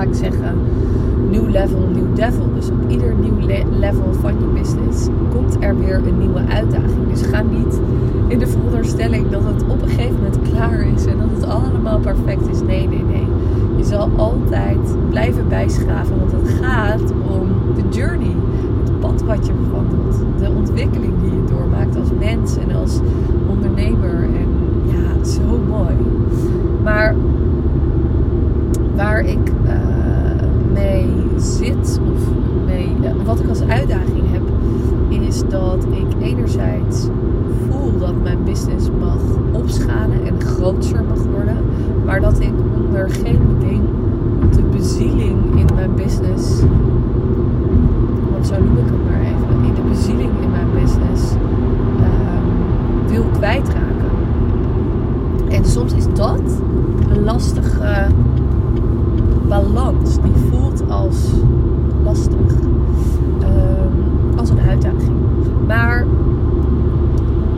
vaak 0.00 0.14
zeggen, 0.14 0.54
nieuw 1.30 1.46
level, 1.46 1.78
nieuw 1.94 2.12
devil. 2.14 2.48
Dus 2.54 2.70
op 2.70 2.90
ieder 2.90 3.14
nieuw 3.14 3.46
le 3.46 3.64
level 3.78 4.12
van 4.20 4.32
je 4.32 4.60
business 4.60 5.08
komt 5.34 5.56
er 5.60 5.78
weer 5.78 5.94
een 5.94 6.18
nieuwe 6.18 6.40
uitdaging. 6.48 7.08
Dus 7.10 7.22
ga 7.22 7.42
niet 7.42 7.80
in 8.28 8.38
de 8.38 8.46
veronderstelling 8.46 9.30
dat 9.30 9.44
het 9.44 9.62
op 9.62 9.82
een 9.82 9.88
gegeven 9.88 10.14
moment 10.14 10.38
klaar 10.50 10.86
is 10.94 11.06
en 11.06 11.18
dat 11.18 11.28
het 11.30 11.44
allemaal 11.44 11.98
perfect 11.98 12.48
is. 12.50 12.60
Nee, 12.62 12.88
nee, 12.88 13.02
nee. 13.02 13.26
Je 13.76 13.84
zal 13.84 14.08
altijd 14.16 14.96
blijven 15.10 15.48
bijschaven, 15.48 16.18
want 16.18 16.32
het 16.32 16.48
gaat 16.62 17.12
om 17.28 17.46
de 17.74 17.98
journey. 17.98 18.34
Het 18.84 19.00
pad 19.00 19.22
wat 19.22 19.46
je 19.46 19.52
bewandelt. 19.52 20.16
De 20.38 20.50
ontwikkeling 20.56 21.12
die 21.22 21.30
je 21.30 21.44
doormaakt 21.48 21.96
als 21.96 22.08
mens 22.18 22.56
en 22.56 22.76
als 22.76 22.98
ondernemer. 23.48 24.22
En 24.22 24.48
ja, 24.84 25.24
zo 25.24 25.58
mooi. 25.68 25.94
Maar 26.82 27.14
waar 29.00 29.20
ik 29.20 29.52
uh, 29.64 29.72
mee 30.72 31.06
zit, 31.36 32.00
of 32.14 32.20
mee, 32.66 32.96
uh, 33.02 33.10
wat 33.24 33.40
ik 33.40 33.48
als 33.48 33.60
uitdaging 33.60 34.32
heb, 34.32 34.42
is 35.28 35.42
dat 35.48 35.84
ik 35.84 36.22
enerzijds 36.22 37.06
voel 37.68 37.98
dat 37.98 38.22
mijn 38.22 38.44
business 38.44 38.88
mag 38.98 39.20
opschalen 39.52 40.26
en 40.26 40.40
groter 40.40 41.04
mag 41.04 41.22
worden, 41.34 41.56
maar 42.04 42.20
dat 42.20 42.40
ik 43.00 43.06
onder 43.06 43.24
geen 43.24 43.40
beding 43.58 43.80
de 44.50 44.62
bezieling 44.62 45.38
in 45.54 45.66
mijn 45.74 45.94
business, 45.94 46.60
want 48.30 48.46
zo 48.46 48.54
noem 48.58 48.76
ik 48.76 48.84
het 48.84 49.10
maar 49.10 49.20
even, 49.20 49.64
in 49.64 49.74
de 49.74 49.80
bezieling 49.88 50.30
in 50.42 50.50
mijn 50.50 50.66
business 50.82 51.32
uh, 51.96 53.10
wil 53.10 53.24
kwijtraken. 53.32 54.10
En 55.48 55.64
soms 55.64 55.94
is 55.94 56.06
dat 56.14 56.62
een 57.08 57.24
lastige 57.24 58.06
balans. 59.48 60.20
Die 60.20 60.32
voelt 60.50 60.82
als 60.88 61.30
lastig. 62.04 62.52
Um, 63.40 64.36
als 64.36 64.50
een 64.50 64.60
uitdaging. 64.68 65.16
Maar 65.66 66.04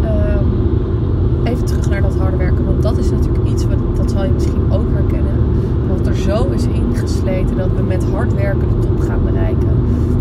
um, 0.03 0.47
even 1.45 1.65
terug 1.65 1.91
naar 1.91 2.03
dat 2.03 2.17
harde 2.17 2.37
werken. 2.37 2.65
Want 2.65 2.83
dat 2.83 2.99
is 2.99 3.11
natuurlijk 3.11 3.49
iets 3.49 3.67
wat, 3.67 3.97
dat 3.97 4.11
zal 4.11 4.25
je 4.25 4.31
misschien 4.31 4.63
ook 4.71 4.91
herkennen. 4.93 5.33
Dat 5.97 6.07
er 6.07 6.15
zo 6.15 6.51
is 6.51 6.67
ingesleten 6.67 7.57
dat 7.57 7.69
we 7.77 7.83
met 7.83 8.05
hard 8.11 8.35
werken 8.35 8.69
de 8.69 8.87
top 8.87 9.01
gaan 9.01 9.21
bereiken. 9.25 9.69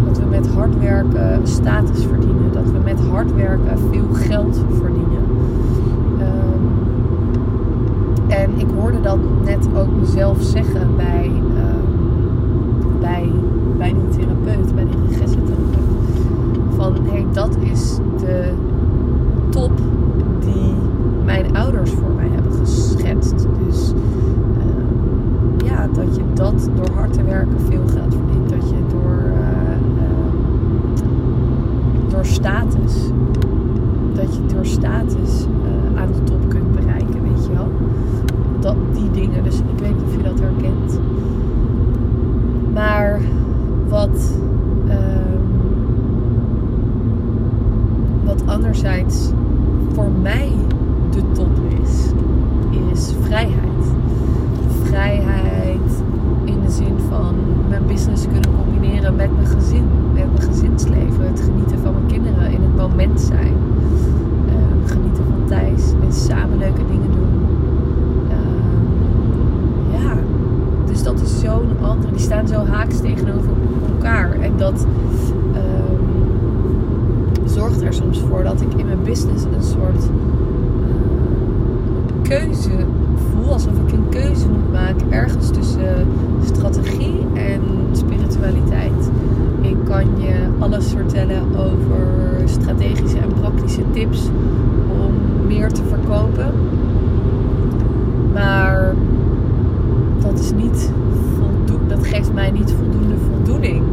Dat 0.07 0.17
we 0.17 0.25
met 0.29 0.47
hard 0.47 0.79
werken 0.79 1.39
status 1.43 2.05
verdienen. 2.05 2.50
Dat 2.63 2.71
we 2.71 2.79
met 2.83 2.99
hard 2.99 3.35
werken 3.35 3.79
veel 3.91 4.07
geld 4.11 4.63
verdienen. 4.79 5.23
Um, 6.19 6.69
en 8.27 8.49
ik 8.57 8.67
hoorde 8.79 9.01
dat 9.01 9.17
net 9.45 9.67
ook 9.75 9.99
mezelf 9.99 10.41
zeggen 10.41 10.95
bij, 10.95 11.31
uh, 11.55 11.63
bij, 12.99 13.31
bij 13.77 13.93
die 13.93 14.17
therapeut, 14.17 14.75
bij 14.75 14.85
die 14.85 14.95
regressietherapeut. 15.09 15.79
Van 16.75 16.95
hé, 17.03 17.25
dat 17.33 17.57
is 17.59 17.97
de 18.19 18.53
top 19.49 19.71
die 20.39 20.73
mijn 21.25 21.55
ouders 21.55 21.91
voor 21.91 22.11
mij 22.15 22.27
hebben 22.33 22.51
geschetst. 22.53 23.47
Dus 23.67 23.93
uh, 24.57 25.67
ja, 25.69 25.87
dat 25.93 26.15
je 26.15 26.23
dat 26.33 26.69
door 26.75 26.95
hard 26.95 27.13
te 27.13 27.23
werken 27.23 27.59
veel 27.59 27.87
geld 27.93 28.15
verdient. 28.15 28.49
Dat 28.49 28.69
je 28.69 28.75
door, 28.91 29.23
uh, 29.25 29.60
door 32.21 32.29
status, 32.29 32.93
dat 34.13 34.35
je 34.35 34.53
door 34.53 34.65
status 34.65 35.45
aan 35.95 36.07
de 36.07 36.23
top 36.23 36.49
kunt 36.49 36.71
bereiken, 36.71 37.21
weet 37.23 37.45
je 37.45 37.51
wel 37.53 37.67
dat, 38.59 38.75
die 38.93 39.11
dingen. 39.11 39.43
Dus 39.43 39.57
ik 39.57 39.79
weet 39.79 39.93
niet 39.95 40.03
of 40.03 40.15
je 40.15 40.23
dat 40.23 40.39
herkent. 40.39 40.99
Maar 42.73 43.21
wat, 43.89 44.37
um, 44.89 45.51
wat 48.23 48.43
anderzijds 48.45 49.29
voor 49.93 50.11
mij 50.21 50.51
de 51.11 51.21
top 51.31 51.57
is, 51.83 52.11
is 52.91 53.13
vrijheid. 53.21 53.85
Vrijheid 54.83 56.03
tegenover 72.89 73.49
elkaar. 73.93 74.31
En 74.39 74.57
dat 74.57 74.85
ehm, 75.53 76.03
zorgt 77.45 77.81
er 77.81 77.93
soms 77.93 78.19
voor 78.19 78.43
dat 78.43 78.61
ik 78.61 78.73
in 78.73 78.85
mijn 78.85 79.03
business 79.03 79.43
een 79.43 79.63
soort 79.63 80.03
eh, 80.03 80.09
keuze 82.21 82.85
voel. 83.31 83.51
Alsof 83.53 83.73
ik 83.87 83.91
een 83.91 84.09
keuze 84.09 84.47
moet 84.47 84.71
maken 84.71 85.11
ergens 85.11 85.49
tussen 85.49 86.07
strategie 86.45 87.25
en 87.33 87.61
spiritualiteit. 87.91 89.09
Ik 89.61 89.77
kan 89.83 90.05
je 90.17 90.47
alles 90.59 90.87
vertellen 90.87 91.55
over 91.55 92.07
strategische 92.45 93.17
en 93.17 93.33
praktische 93.41 93.83
tips 93.91 94.29
om 95.05 95.13
meer 95.47 95.71
te 95.71 95.81
verkopen. 95.89 96.53
Maar 98.33 98.95
dat 100.21 100.39
is 100.39 100.51
niet 100.51 100.91
geeft 102.03 102.33
mij 102.33 102.51
niet 102.51 102.71
voldoende 102.71 103.15
voldoening. 103.17 103.83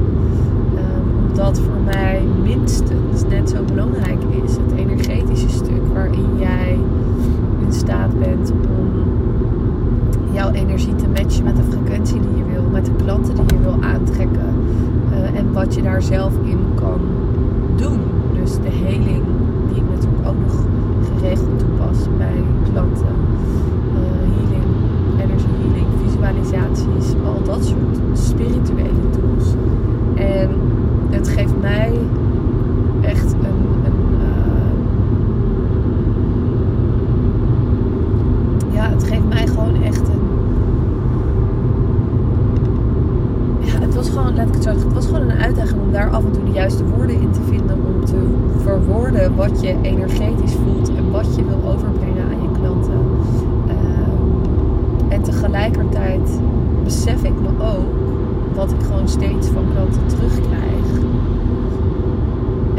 Um, 0.74 1.28
omdat 1.38 1.60
voor 1.60 1.80
mij 1.84 2.22
minstens 2.42 3.24
net 3.28 3.50
zo 3.50 3.62
belangrijk 3.62 4.18
is 4.44 4.52
het 4.52 4.72
energetische 4.76 5.48
stuk 5.48 5.86
waarin 5.92 6.38
jij 6.38 6.78
in 7.66 7.72
staat 7.72 8.18
bent 8.18 8.50
om 8.50 8.90
jouw 10.32 10.50
energie 10.50 10.94
te 10.94 11.08
matchen 11.08 11.44
met 11.44 11.56
de 11.56 11.62
frequentie 11.62 12.20
die 12.20 12.36
je 12.36 12.44
wil, 12.52 12.62
met 12.62 12.84
de 12.84 12.92
klanten 13.04 13.34
die 13.34 13.56
je 13.56 13.62
wil 13.62 13.76
aantrekken 13.80 14.54
eh, 15.12 15.38
en 15.38 15.52
wat 15.52 15.74
je 15.74 15.82
daar 15.82 16.02
zelf 16.02 16.32
in 16.44 16.57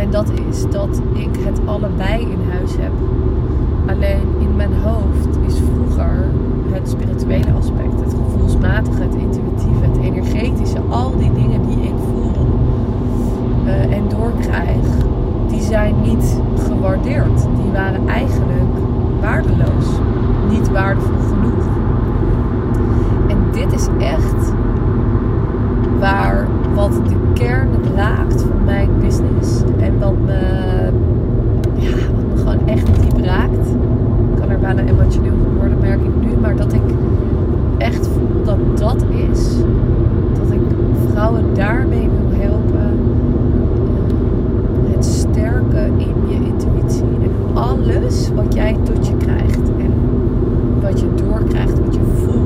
En 0.09 0.15
dat 0.15 0.31
is 0.49 0.69
dat 0.69 1.01
ik 1.13 1.29
het 1.39 1.59
allebei 1.65 2.21
in 2.21 2.51
huis 2.51 2.71
heb. 2.77 2.91
Alleen 3.87 4.27
in 4.39 4.55
mijn 4.55 4.73
hoofd 4.73 5.37
is 5.47 5.53
vroeger 5.73 6.25
het 6.71 6.89
spirituele 6.89 7.51
aspect, 7.51 8.01
het 8.03 8.13
gevoelsmatige, 8.13 9.01
het 9.01 9.15
intuïtieve, 9.15 9.85
het 9.85 9.97
energetische, 9.97 10.79
al 10.89 11.17
die 11.17 11.33
dingen 11.33 11.67
die 11.67 11.81
ik 11.81 11.93
voel 12.11 12.31
eh, 13.65 13.97
en 13.97 14.03
doorkrijg, 14.09 14.85
die 15.47 15.61
zijn 15.61 15.95
niet 16.01 16.41
gewaardeerd. 16.67 17.41
Die 17.61 17.71
waren 17.71 18.07
eigenlijk 18.07 18.77
waardeloos, 19.21 19.87
niet 20.49 20.71
waardevol 20.71 21.19
genoeg. 21.27 21.65
En 23.27 23.37
dit 23.51 23.73
is 23.73 23.87
echt 23.99 24.53
waar 25.99 26.47
wat 26.75 26.91
de 26.91 27.15
kern 27.33 27.69
raakt 27.95 28.41
van 28.41 28.63
mijn 28.65 28.89
business. 28.99 29.61
En 29.77 29.99
wat 29.99 30.13
me, 30.25 30.39
ja, 31.75 31.95
wat 32.31 32.39
gewoon 32.39 32.67
echt 32.67 33.01
diep 33.01 33.25
raakt. 33.25 33.67
Ik 34.33 34.39
kan 34.39 34.49
er 34.49 34.59
bijna 34.59 34.81
emotioneel 34.81 35.33
van 35.43 35.55
worden, 35.57 35.79
merk 35.79 36.01
ik 36.01 36.15
nu. 36.21 36.37
Maar 36.41 36.55
dat 36.55 36.73
ik 36.73 36.81
echt 37.77 38.07
voel 38.07 38.43
dat 38.43 38.77
dat 38.77 39.05
is. 39.31 39.55
Dat 40.39 40.51
ik 40.51 40.61
vrouwen 41.11 41.43
daarmee 41.53 42.09
wil 42.09 42.39
helpen. 42.39 42.99
Eh, 44.85 44.95
het 44.95 45.05
sterken 45.05 45.87
in 45.97 46.15
je 46.27 46.35
intuïtie. 46.35 47.03
En 47.03 47.31
alles 47.53 48.29
wat 48.35 48.53
jij 48.53 48.77
tot 48.83 49.07
je 49.07 49.17
krijgt. 49.17 49.69
En 49.77 49.93
wat 50.81 50.99
je 50.99 51.07
doorkrijgt, 51.15 51.79
wat 51.79 51.93
je 51.93 52.01
voelt 52.15 52.38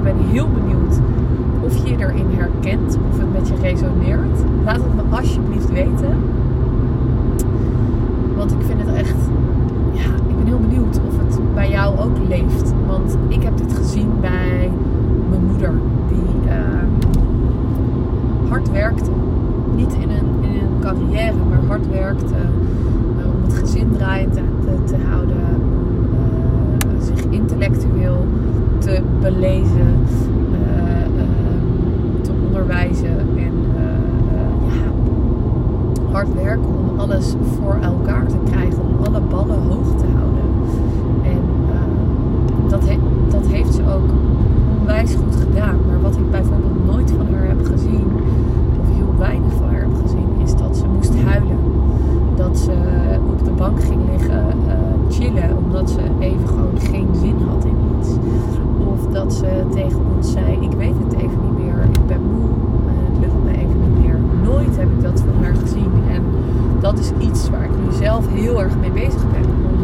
ik 0.00 0.06
ben 0.06 0.26
heel 0.30 0.48
benieuwd 0.48 0.98
of 1.60 1.86
je 1.86 1.96
erin 1.96 2.26
herkent, 2.30 2.98
of 3.10 3.18
het 3.18 3.32
met 3.32 3.48
je 3.48 3.54
resoneert. 3.60 4.38
Laat 4.64 4.76
het 4.76 4.94
me 4.94 5.16
alsjeblieft 5.16 5.72
weten. 5.72 6.14
Want 8.36 8.52
ik 8.52 8.58
vind 8.66 8.80
het 8.80 8.94
echt, 8.94 9.16
ja, 9.92 10.04
ik 10.28 10.36
ben 10.36 10.46
heel 10.46 10.60
benieuwd 10.60 11.00
of 11.08 11.18
het 11.18 11.54
bij 11.54 11.70
jou 11.70 11.98
ook 11.98 12.16
leeft. 12.28 12.72
Want 12.86 13.16
ik 13.28 13.42
heb 13.42 13.56
dit 13.56 13.72
gezien 13.72 14.10
bij 14.20 14.70
mijn 15.30 15.44
moeder, 15.44 15.72
die 16.08 16.50
uh, 16.50 16.52
hard 18.48 18.70
werkte. 18.70 19.10
Niet 19.74 19.92
in 19.92 20.10
een, 20.10 20.50
in 20.50 20.50
een 20.50 20.80
carrière, 20.80 21.36
maar 21.48 21.64
hard 21.66 21.90
werkte 21.90 22.34
uh, 23.18 23.34
om 23.34 23.42
het 23.42 23.54
gezin 23.54 23.90
draaiend 23.96 24.32
te, 24.32 24.42
te, 24.84 24.96
houden. 25.10 25.36
Uh, 25.36 27.02
zich 27.02 27.24
intellectueel 27.30 28.26
te 28.80 29.00
belezen, 29.20 30.06
te 32.22 32.30
onderwijzen 32.46 33.18
en 33.18 33.52
ja, 34.66 34.92
hard 36.12 36.34
werken 36.34 36.68
om 36.68 36.98
alles 37.00 37.34
voor 37.58 37.76
elkaar 37.82 38.26
te 38.26 38.36
krijgen, 38.50 38.78
om 38.80 39.04
alle 39.04 39.20
ballen 39.20 39.62
hoog 39.68 39.96
te 39.98 40.06
houden. 40.16 40.44
En 41.22 41.40
dat, 42.68 42.82
dat 43.30 43.46
heeft 43.46 43.74
ze 43.74 43.82
ook 43.82 44.10
onwijs 44.80 45.14
goed 45.14 45.36
gedaan. 45.36 45.78
Maar 45.86 46.00
wat 46.00 46.16
ik 46.16 46.30
bijvoorbeeld 46.30 46.86
nooit 46.86 47.10
van 47.16 47.34
haar 47.34 47.48
heb 47.48 47.66
gezien, 47.66 48.06
of 48.80 48.96
heel 48.96 49.14
weinig 49.18 49.52
van 49.52 49.68
haar 49.68 49.80
heb 49.80 49.94
gezien, 50.02 50.28
is 50.44 50.54
dat 50.56 50.76
ze 50.76 50.84
moest 50.94 51.14
huilen. 51.20 51.58
Dat 52.36 52.58
ze 52.58 52.72
op 53.30 53.44
de 53.44 53.50
bank 53.50 53.82
ging 53.82 54.00
liggen 54.12 54.44
uh, 54.66 54.72
chillen, 55.10 55.56
omdat 55.56 55.90
ze 55.90 56.00
even 56.18 56.48
gewoon 56.48 56.78
geen 56.78 57.08
zin 57.20 57.36
had 57.48 57.64
in 57.64 57.76
iets. 57.98 58.08
Of 58.86 59.12
dat 59.12 59.32
ze 59.34 59.64
tegen 59.74 60.00
ons 60.16 60.32
zei: 60.32 60.58
Ik 60.60 60.72
weet 60.72 60.94
het 61.04 61.12
even 61.14 61.38
niet 61.42 61.64
meer, 61.64 61.84
ik 61.92 62.06
ben 62.06 62.20
moe, 62.22 62.48
uh, 62.48 62.92
het 63.08 63.18
lukt 63.20 63.44
me 63.44 63.50
even 63.50 63.80
niet 63.80 64.04
meer. 64.04 64.18
Nooit 64.44 64.76
heb 64.76 64.88
ik 64.90 65.02
dat 65.02 65.20
van 65.20 65.44
haar 65.44 65.54
gezien. 65.54 65.92
En 66.10 66.22
dat 66.80 66.98
is 66.98 67.10
iets 67.18 67.50
waar 67.50 67.64
ik 67.64 67.70
nu 67.84 67.92
zelf 67.92 68.28
heel 68.32 68.62
erg 68.62 68.78
mee 68.80 68.90
bezig 68.90 69.22
ben. 69.30 69.44
Om 69.70 69.78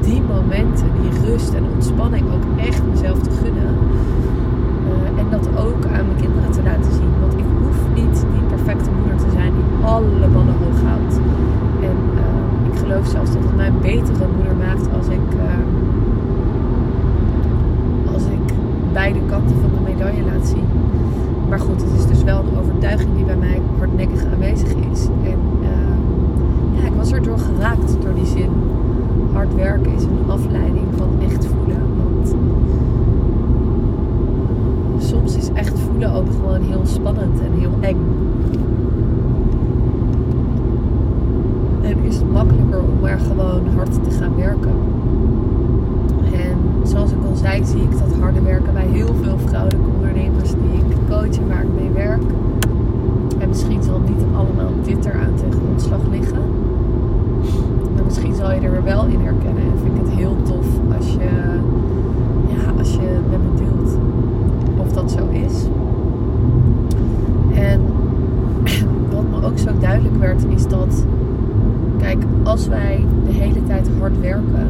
die 0.00 0.22
momenten, 0.22 0.86
die 1.00 1.30
rust 1.30 1.54
en 1.54 1.64
ontspanning 1.74 2.24
ook 2.34 2.60
echt 2.66 2.82
mezelf 2.90 3.18
te 3.18 3.30
gunnen. 3.30 3.74
Uh, 4.88 5.20
en 5.20 5.26
dat 5.30 5.48
ook 5.64 5.84
aan 5.84 6.06
mijn 6.06 6.20
kinderen 6.20 6.50
te 6.50 6.62
laten 6.62 6.92
zien. 6.92 7.12
Want 7.20 7.32
ik 7.32 7.44
hoef 7.62 7.78
niet 7.94 8.26
die 8.32 8.42
perfecte 8.48 8.90
moeder 8.98 9.16
te 9.16 9.30
zijn 9.32 9.52
die 9.52 9.84
alle 9.84 10.28
ballen 10.32 10.56
hoog 10.62 10.80
houdt. 10.90 11.14
En 11.80 11.96
uh, 12.14 12.72
ik 12.72 12.78
geloof 12.78 13.06
zelfs 13.06 13.32
dat 13.32 13.42
het 13.42 13.56
mij 13.56 13.66
een 13.66 13.80
betere 13.80 14.26
moeder 14.36 14.56
maakt 14.56 14.88
als 14.96 15.06
ik, 15.06 15.26
uh, 15.36 15.42
als 18.14 18.24
ik 18.24 18.54
beide 18.92 19.18
kanten 19.26 19.56
van 19.60 19.70
de 19.74 19.90
medaille 19.92 20.24
laat 20.24 20.46
zien. 20.46 20.66
Maar 21.48 21.60
goed, 21.60 21.82
het 21.82 21.92
is 21.98 22.06
dus 22.06 22.22
wel 22.22 22.38
een 22.38 22.58
overtuiging 22.58 23.14
die 23.16 23.24
bij 23.24 23.36
mij 23.36 23.60
hardnekkig 23.78 24.24
aanwezig 24.32 24.68
is. 24.92 25.06
En 25.24 25.38
ja, 26.72 26.86
ik 26.86 26.94
was 26.96 27.12
erdoor 27.12 27.38
geraakt 27.38 27.96
door 28.02 28.14
die 28.14 28.26
zin. 28.26 28.50
Hard 29.44 29.56
werken 29.56 29.92
is 29.94 30.02
een 30.02 30.30
afleiding 30.30 30.86
van 30.96 31.08
echt 31.20 31.46
voelen. 31.46 31.82
Want 31.96 32.34
soms 34.98 35.36
is 35.36 35.50
echt 35.52 35.78
voelen 35.78 36.12
ook 36.12 36.26
gewoon 36.30 36.62
heel 36.62 36.80
spannend 36.84 37.40
en 37.40 37.58
heel 37.58 37.72
eng. 37.80 37.96
En 41.82 42.04
is 42.04 42.16
het 42.16 42.32
makkelijker 42.32 42.78
om 42.78 43.00
maar 43.00 43.18
gewoon 43.18 43.66
hard 43.76 44.04
te 44.04 44.10
gaan 44.10 44.36
werken. 44.36 44.74
En 46.32 46.86
zoals 46.86 47.10
ik 47.10 47.24
al 47.28 47.36
zei, 47.36 47.64
zie 47.64 47.82
ik 47.82 47.98
dat 47.98 48.18
harde 48.20 48.40
werken 48.40 48.72
bij 48.72 48.86
heel 48.86 49.14
veel 49.22 49.38
vrouwelijke 49.38 49.88
ondernemers 49.96 50.50
die 50.50 50.78
ik 50.88 50.96
coach 51.08 51.36
en 51.38 51.48
waar 51.48 51.62
ik 51.62 51.80
mee 51.80 51.90
werk. 51.90 52.22
En 53.38 53.48
misschien 53.48 53.82
zal 53.82 54.00
niet 54.00 54.24
allemaal 54.34 54.72
dit 54.82 55.04
eraan 55.04 55.34
ten 55.34 55.52
grondslag 55.52 56.00
liggen. 56.10 56.42
Misschien 58.14 58.34
zal 58.34 58.52
je 58.52 58.60
er 58.60 58.84
wel 58.84 59.06
in 59.06 59.20
herkennen. 59.20 59.62
En 59.62 59.78
vind 59.82 59.96
ik 59.96 60.00
het 60.04 60.14
heel 60.14 60.36
tof 60.42 60.66
als 60.96 61.12
je, 61.12 61.28
ja, 62.48 62.78
als 62.78 62.94
je 62.94 63.18
met 63.30 63.38
me 63.42 63.64
deelt 63.64 63.98
of 64.76 64.92
dat 64.92 65.10
zo 65.10 65.28
is. 65.28 65.64
En 67.54 67.80
wat 69.14 69.24
me 69.30 69.46
ook 69.46 69.58
zo 69.58 69.70
duidelijk 69.80 70.16
werd, 70.16 70.46
is 70.48 70.66
dat, 70.66 71.06
kijk, 71.98 72.24
als 72.42 72.68
wij 72.68 73.04
de 73.26 73.32
hele 73.32 73.62
tijd 73.62 73.88
hard 73.98 74.20
werken, 74.20 74.68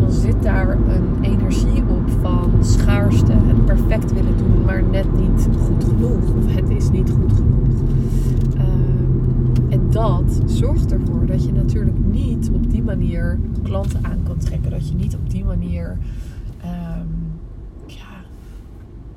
dan 0.00 0.10
zit 0.10 0.42
daar 0.42 0.70
een 0.70 1.18
energie 1.20 1.82
op 1.88 2.10
van 2.20 2.50
schaarste, 2.60 3.32
het 3.32 3.64
perfect 3.64 4.12
willen 4.12 4.36
doen, 4.36 4.64
maar 4.64 4.82
net 4.90 5.06
niet 5.18 5.48
goed 5.66 5.84
genoeg. 5.84 6.34
Of 6.38 6.54
het 6.54 6.70
is 6.70 6.90
niet 6.90 7.10
goed 7.10 7.32
genoeg. 7.32 7.59
Zorgt 10.50 10.92
ervoor 10.92 11.26
dat 11.26 11.44
je 11.44 11.52
natuurlijk 11.52 11.98
niet 12.10 12.50
op 12.50 12.70
die 12.70 12.82
manier 12.82 13.38
klanten 13.62 14.04
aan 14.04 14.22
kan 14.22 14.38
trekken. 14.38 14.70
Dat 14.70 14.88
je 14.88 14.94
niet 14.94 15.14
op 15.14 15.30
die 15.30 15.44
manier 15.44 15.96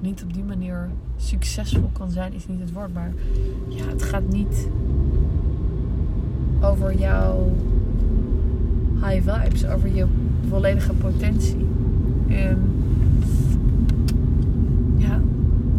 niet 0.03 0.23
op 0.23 0.33
die 0.33 0.43
manier 0.43 0.89
succesvol 1.17 1.89
kan 1.93 2.11
zijn, 2.11 2.33
is 2.33 2.47
niet 2.47 2.59
het 2.59 2.71
woord. 2.71 2.93
Maar 2.93 3.11
ja, 3.67 3.85
het 3.85 4.03
gaat 4.03 4.27
niet 4.29 4.67
over 6.61 6.97
jouw 6.99 7.51
high 9.01 9.29
vibes, 9.29 9.67
over 9.67 9.95
je 9.95 10.05
volledige 10.49 10.93
potentie. 10.93 11.65
En 12.27 12.57
ja, 14.97 15.21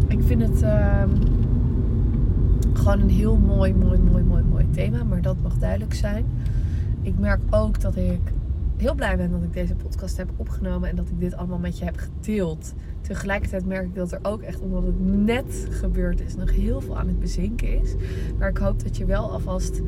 ik 0.07 0.19
vind 0.23 0.41
het 0.41 0.61
uh, 0.61 1.03
gewoon 2.73 2.99
een 2.99 3.09
heel 3.09 3.37
mooi, 3.37 3.73
mooi, 3.73 3.99
mooi 4.11 4.14
thema. 4.75 5.03
Maar 5.03 5.21
dat 5.21 5.41
mag 5.41 5.57
duidelijk 5.57 5.93
zijn. 5.93 6.25
Ik 7.01 7.19
merk 7.19 7.39
ook 7.49 7.81
dat 7.81 7.95
ik 7.95 8.19
heel 8.77 8.95
blij 8.95 9.17
ben 9.17 9.31
dat 9.31 9.43
ik 9.43 9.53
deze 9.53 9.75
podcast 9.75 10.17
heb 10.17 10.29
opgenomen 10.35 10.89
en 10.89 10.95
dat 10.95 11.09
ik 11.09 11.19
dit 11.19 11.35
allemaal 11.35 11.57
met 11.57 11.77
je 11.77 11.85
heb 11.85 11.97
gedeeld. 11.97 12.73
Tegelijkertijd 13.01 13.65
merk 13.65 13.85
ik 13.85 13.95
dat 13.95 14.11
er 14.11 14.19
ook 14.21 14.41
echt, 14.41 14.61
omdat 14.61 14.83
het 14.83 15.05
net 15.05 15.67
gebeurd 15.69 16.21
is, 16.21 16.35
nog 16.35 16.51
heel 16.51 16.81
veel 16.81 16.97
aan 16.97 17.07
het 17.07 17.19
bezinken 17.19 17.81
is. 17.81 17.95
Maar 18.37 18.49
ik 18.49 18.57
hoop 18.57 18.83
dat 18.83 18.97
je 18.97 19.05
wel 19.05 19.31
alvast 19.31 19.81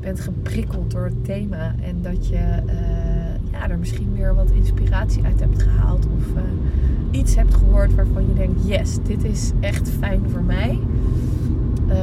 bent 0.00 0.20
geprikkeld 0.20 0.90
door 0.90 1.04
het 1.04 1.24
thema 1.24 1.74
en 1.82 2.02
dat 2.02 2.28
je 2.28 2.62
uh, 2.66 3.52
ja, 3.52 3.68
er 3.68 3.78
misschien 3.78 4.12
weer 4.12 4.34
wat 4.34 4.50
inspiratie 4.50 5.24
uit 5.24 5.40
hebt 5.40 5.62
gehaald 5.62 6.06
of 6.06 6.36
uh, 6.36 6.42
iets 7.10 7.34
hebt 7.34 7.54
gehoord 7.54 7.94
waarvan 7.94 8.28
je 8.28 8.34
denkt: 8.34 8.66
yes, 8.66 8.98
dit 9.02 9.24
is 9.24 9.52
echt 9.60 9.88
fijn 9.88 10.30
voor 10.30 10.42
mij. 10.42 10.78
Uh, 11.88 11.94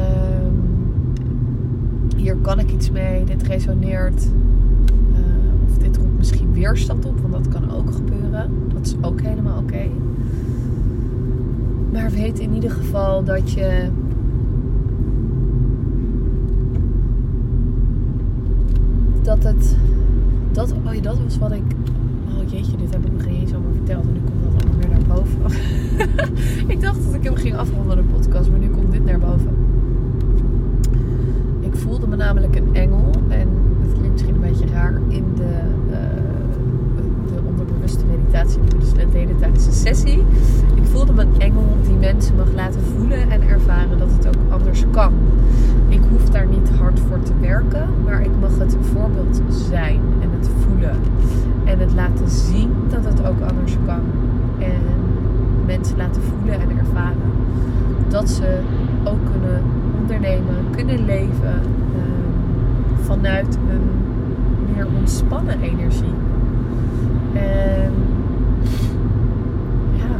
hier 2.17 2.35
kan 2.35 2.59
ik 2.59 2.71
iets 2.71 2.91
mee, 2.91 3.23
dit 3.23 3.43
resoneert 3.43 4.27
dit 5.81 5.97
roept 5.97 6.17
misschien 6.17 6.53
weerstand 6.53 7.05
op, 7.05 7.19
want 7.19 7.33
dat 7.33 7.47
kan 7.47 7.71
ook 7.71 7.91
gebeuren. 7.91 8.49
Dat 8.73 8.85
is 8.85 8.95
ook 9.01 9.21
helemaal 9.21 9.57
oké. 9.57 9.89
Maar 11.91 12.11
weet 12.11 12.39
in 12.39 12.53
ieder 12.53 12.71
geval 12.71 13.23
dat 13.23 13.51
je. 13.51 13.89
Dat 19.21 19.43
het. 19.43 19.77
Dat, 20.51 20.71
oh, 20.71 21.01
dat 21.01 21.17
was 21.23 21.37
wat 21.37 21.51
ik. 21.51 21.63
Oh 22.27 22.51
jeetje, 22.51 22.77
dit 22.77 22.93
heb 22.93 23.05
ik 23.05 23.11
nog 23.11 23.23
geen 23.23 23.43
over 23.43 23.73
verteld. 23.73 24.05
En 24.05 24.13
nu 24.13 24.19
komt 24.19 24.43
dat 24.43 24.63
allemaal 24.63 24.79
weer 24.79 24.89
naar 24.89 25.15
boven. 25.15 25.59
ik 26.73 26.81
dacht 26.81 27.03
dat 27.05 27.13
ik 27.13 27.23
hem 27.23 27.35
ging 27.35 27.55
afronden, 27.55 27.97
de 27.97 28.03
podcast. 28.03 28.49
Maar 28.49 28.59
nu 28.59 28.69
komt 28.69 28.91
dit 28.91 29.05
naar 29.05 29.19
boven. 29.19 29.55
Ik 31.59 31.75
voelde 31.91 32.07
me 32.07 32.15
namelijk 32.15 32.55
een 32.55 32.75
engel. 32.75 33.09
En 33.27 33.47
het 33.81 33.91
klinkt 33.93 34.11
misschien 34.11 34.35
een 34.35 34.41
beetje 34.41 34.65
raar. 34.65 34.93
In 35.07 35.25
de, 35.35 35.61
uh, 35.89 35.97
de 37.33 37.41
onderbewuste 37.47 38.05
meditatie 38.05 38.61
die 38.61 38.69
we 38.69 38.77
dus 38.77 38.93
net 38.93 39.11
deden 39.11 39.37
tijdens 39.37 39.65
de 39.65 39.71
sessie. 39.71 40.19
Ik 40.75 40.83
voelde 40.83 41.13
me 41.13 41.21
een 41.21 41.39
engel 41.39 41.65
die 41.83 41.95
mensen 41.95 42.35
mag 42.35 42.53
laten 42.55 42.81
voelen 42.81 43.29
en 43.29 43.41
ervaren 43.41 43.97
dat 43.97 44.11
het 44.11 44.27
ook 44.27 44.51
anders 44.51 44.83
kan. 44.91 45.13
Ik 45.87 46.01
hoef 46.09 46.29
daar 46.29 46.47
niet 46.47 46.69
hard 46.69 46.99
voor 46.99 47.21
te 47.23 47.33
werken. 47.39 47.89
Maar 48.05 48.21
ik 48.21 48.39
mag 48.39 48.57
het 48.57 48.75
voorbeeld 48.93 49.41
zijn. 49.69 50.01
En 50.21 50.29
het 50.39 50.49
voelen. 50.65 50.95
En 51.63 51.79
het 51.79 51.93
laten 51.93 52.29
zien 52.29 52.69
dat 52.89 53.05
het 53.05 53.25
ook 53.27 53.41
anders 53.49 53.77
kan. 53.85 54.01
En 54.59 54.81
mensen 55.65 55.97
laten 55.97 56.21
voelen 56.21 56.61
en 56.61 56.77
ervaren. 56.77 57.31
Dat 58.09 58.29
ze 58.29 58.59
ook 59.03 59.19
kunnen 59.31 59.61
ondernemen, 60.01 60.55
kunnen 60.71 61.05
leven 61.05 61.61
eh, 61.95 63.03
vanuit 63.05 63.57
een 63.69 63.89
meer 64.73 64.87
ontspannen 64.97 65.61
energie. 65.61 66.13
En 67.33 67.93
ja, 69.93 70.15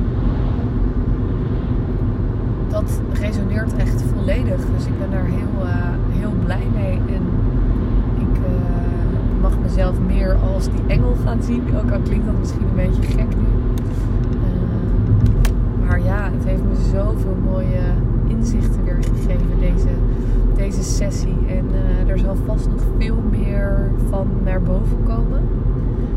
dat 2.70 3.02
resoneert 3.14 3.76
echt 3.76 4.04
volledig. 4.16 4.60
Dus 4.76 4.86
ik 4.86 5.00
ben 5.00 5.12
daar 5.12 5.26
heel, 5.26 5.66
eh, 5.68 6.20
heel 6.20 6.34
blij 6.46 6.68
mee. 6.74 6.94
En 6.94 7.24
ik 8.20 8.38
eh, 8.38 9.42
mag 9.42 9.60
mezelf 9.60 9.96
meer 10.08 10.36
als 10.54 10.64
die 10.64 10.84
engel 10.88 11.16
gaan 11.24 11.44
zien. 11.44 11.64
Ook 11.84 11.92
al 11.92 12.00
klinkt 12.00 12.26
dat 12.26 12.40
misschien 12.40 12.64
een 12.64 12.76
beetje 12.76 13.02
gek 13.02 13.36
nu. 13.36 13.46
maar 15.88 16.02
ja, 16.02 16.30
het 16.34 16.44
heeft 16.44 16.64
me 16.64 16.90
zoveel 16.92 17.38
mooie 17.44 17.80
deze 20.72 20.84
sessie. 20.84 21.38
En 21.48 21.66
uh, 21.72 22.10
er 22.10 22.20
zal 22.20 22.36
vast 22.46 22.70
nog 22.70 22.82
veel 22.98 23.22
meer 23.32 23.92
van 24.10 24.28
naar 24.44 24.62
boven 24.62 25.04
komen. 25.04 25.42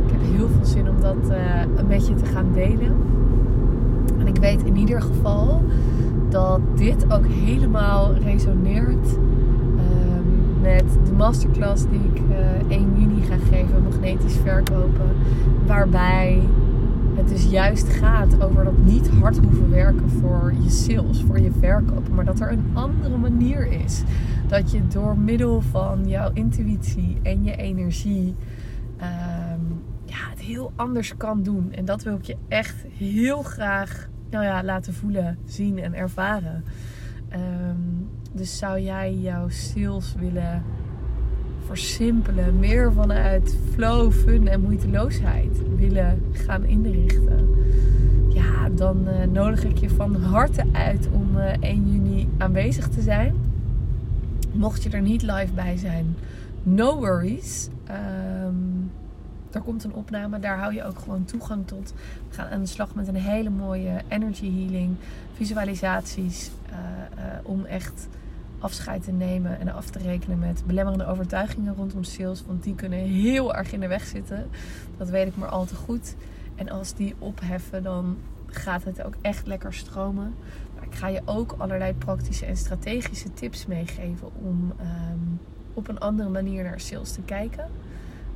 Ik 0.07 0.13
heb 0.13 0.21
heel 0.37 0.49
veel 0.49 0.65
zin 0.65 0.89
om 0.89 1.01
dat 1.01 1.31
uh, 1.31 1.61
een 1.77 1.87
beetje 1.87 2.15
te 2.15 2.25
gaan 2.25 2.53
delen. 2.53 2.97
En 4.19 4.27
ik 4.27 4.37
weet 4.37 4.63
in 4.63 4.77
ieder 4.77 5.03
geval 5.03 5.63
dat 6.29 6.61
dit 6.75 7.13
ook 7.13 7.27
helemaal 7.27 8.15
resoneert 8.15 9.19
ehm, 9.77 10.61
met 10.61 10.85
de 11.05 11.13
masterclass 11.13 11.87
die 11.89 12.01
ik 12.13 12.23
1 12.69 12.81
eh, 12.81 13.01
juni 13.01 13.23
ga 13.23 13.37
geven, 13.51 13.83
magnetisch 13.83 14.37
verkopen. 14.45 15.11
Waarbij 15.67 16.43
het 17.17 17.29
dus 17.29 17.45
juist 17.51 17.89
gaat 17.89 18.43
over 18.43 18.65
dat 18.65 18.79
niet 18.79 19.09
hard 19.09 19.39
hoeven 19.39 19.71
werken 19.71 20.11
voor 20.11 20.53
je 20.63 20.71
sales, 20.71 21.23
voor 21.23 21.41
je 21.41 21.51
verkopen, 21.59 22.15
maar 22.15 22.25
dat 22.25 22.41
er 22.41 22.53
een 22.53 22.71
andere 22.73 23.17
manier 23.17 23.67
is. 23.67 24.03
Dat 24.47 24.71
je 24.71 24.87
door 24.87 25.19
middel 25.19 25.61
van 25.61 26.09
jouw 26.09 26.31
intuïtie 26.33 27.19
en 27.23 27.45
je 27.45 27.57
energie 27.57 28.35
ehm, 28.97 29.61
ja, 30.05 30.31
het 30.31 30.41
heel 30.41 30.73
anders 30.77 31.17
kan 31.17 31.43
doen. 31.43 31.73
En 31.73 31.85
dat 31.85 32.03
wil 32.03 32.17
ik 32.17 32.25
je 32.25 32.37
echt 32.49 32.85
heel 32.99 33.43
graag 33.43 34.09
nou 34.31 34.45
ja, 34.45 34.65
laten 34.65 34.95
voelen, 34.95 35.39
zien 35.45 35.79
en 35.79 35.95
ervaren. 35.95 36.65
Ehm, 37.29 37.77
dus 38.33 38.59
zou 38.59 38.81
jij 38.81 39.15
jouw 39.15 39.49
sales 39.49 40.15
willen 40.19 40.63
versimpelen, 41.67 42.59
meer 42.59 42.93
vanuit 42.93 43.57
flow, 43.73 44.13
fun 44.13 44.49
en 44.49 44.61
moeiteloosheid 44.61 45.59
willen 45.77 46.23
gaan 46.33 46.65
inrichten, 46.65 47.49
ja, 48.29 48.69
dan 48.69 49.09
uh, 49.09 49.33
nodig 49.33 49.65
ik 49.65 49.79
je 49.79 49.91
van 49.91 50.15
harte 50.15 50.65
uit 50.73 51.09
om 51.13 51.37
uh, 51.37 51.53
eh, 51.53 51.61
1 51.61 51.93
juni 51.93 52.29
aanwezig 52.39 52.89
te 52.89 53.01
zijn. 53.01 53.35
Mocht 54.53 54.83
je 54.83 54.91
er 54.91 55.03
niet 55.03 55.23
live 55.23 55.53
bij 55.55 55.77
zijn, 55.77 56.17
no 56.63 56.99
worries. 56.99 57.69
Um, 58.45 58.91
er 59.51 59.61
komt 59.61 59.85
een 59.85 59.95
opname, 59.95 60.39
daar 60.39 60.59
hou 60.59 60.75
je 60.75 60.85
ook 60.85 60.99
gewoon 60.99 61.25
toegang 61.25 61.67
tot. 61.67 61.95
We 62.29 62.35
gaan 62.35 62.49
aan 62.49 62.61
de 62.61 62.67
slag 62.67 62.95
met 62.95 63.09
een 63.09 63.15
hele 63.15 63.51
mooie 63.51 64.01
energy 64.09 64.53
healing, 64.53 64.97
visualisaties, 65.35 66.51
uh, 66.71 66.77
om 67.43 67.65
echt 67.65 68.09
afscheid 68.65 69.03
te 69.03 69.13
nemen 69.13 69.61
en 69.61 69.73
af 69.73 69.91
te 69.91 69.99
rekenen 69.99 70.39
met 70.39 70.63
belemmerende 70.67 71.07
overtuigingen 71.07 71.75
rondom 71.75 72.05
sales. 72.05 72.45
Want 72.47 72.63
die 72.63 72.75
kunnen 72.75 72.99
heel 72.99 73.55
erg 73.55 73.73
in 73.73 73.81
de 73.81 73.89
weg 73.89 74.07
zitten. 74.07 74.47
Dat 74.97 75.09
weet 75.09 75.27
ik 75.27 75.37
maar 75.37 75.49
al 75.49 75.65
te 75.65 75.75
goed. 75.75 76.15
En 76.55 76.71
als 76.71 76.95
die 76.95 77.15
opheffen, 77.19 77.83
dan 77.83 78.17
gaat 78.47 78.85
het 78.85 79.03
ook 79.03 79.15
echt 79.21 79.47
lekker 79.47 79.75
stromen. 79.75 80.35
Maar 80.75 80.85
ik 80.85 80.95
ga 80.95 81.09
je 81.09 81.23
ook 81.25 81.55
allerlei 81.59 81.95
praktische 81.95 82.47
en 82.47 82.57
strategische 82.57 83.33
tips 83.33 83.67
meegeven 83.67 84.29
om 84.35 84.73
ehm, 84.79 85.19
op 85.75 85.89
een 85.89 85.99
andere 85.99 86.29
manier 86.29 86.65
naar 86.65 86.81
sales 86.81 87.13
te 87.13 87.23
kijken. 87.23 87.69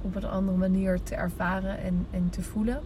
Op 0.02 0.14
een 0.14 0.24
andere 0.24 0.58
manier 0.58 1.02
te 1.02 1.14
ervaren 1.14 1.78
en, 2.10 2.30
te 2.30 2.42
voelen. 2.42 2.80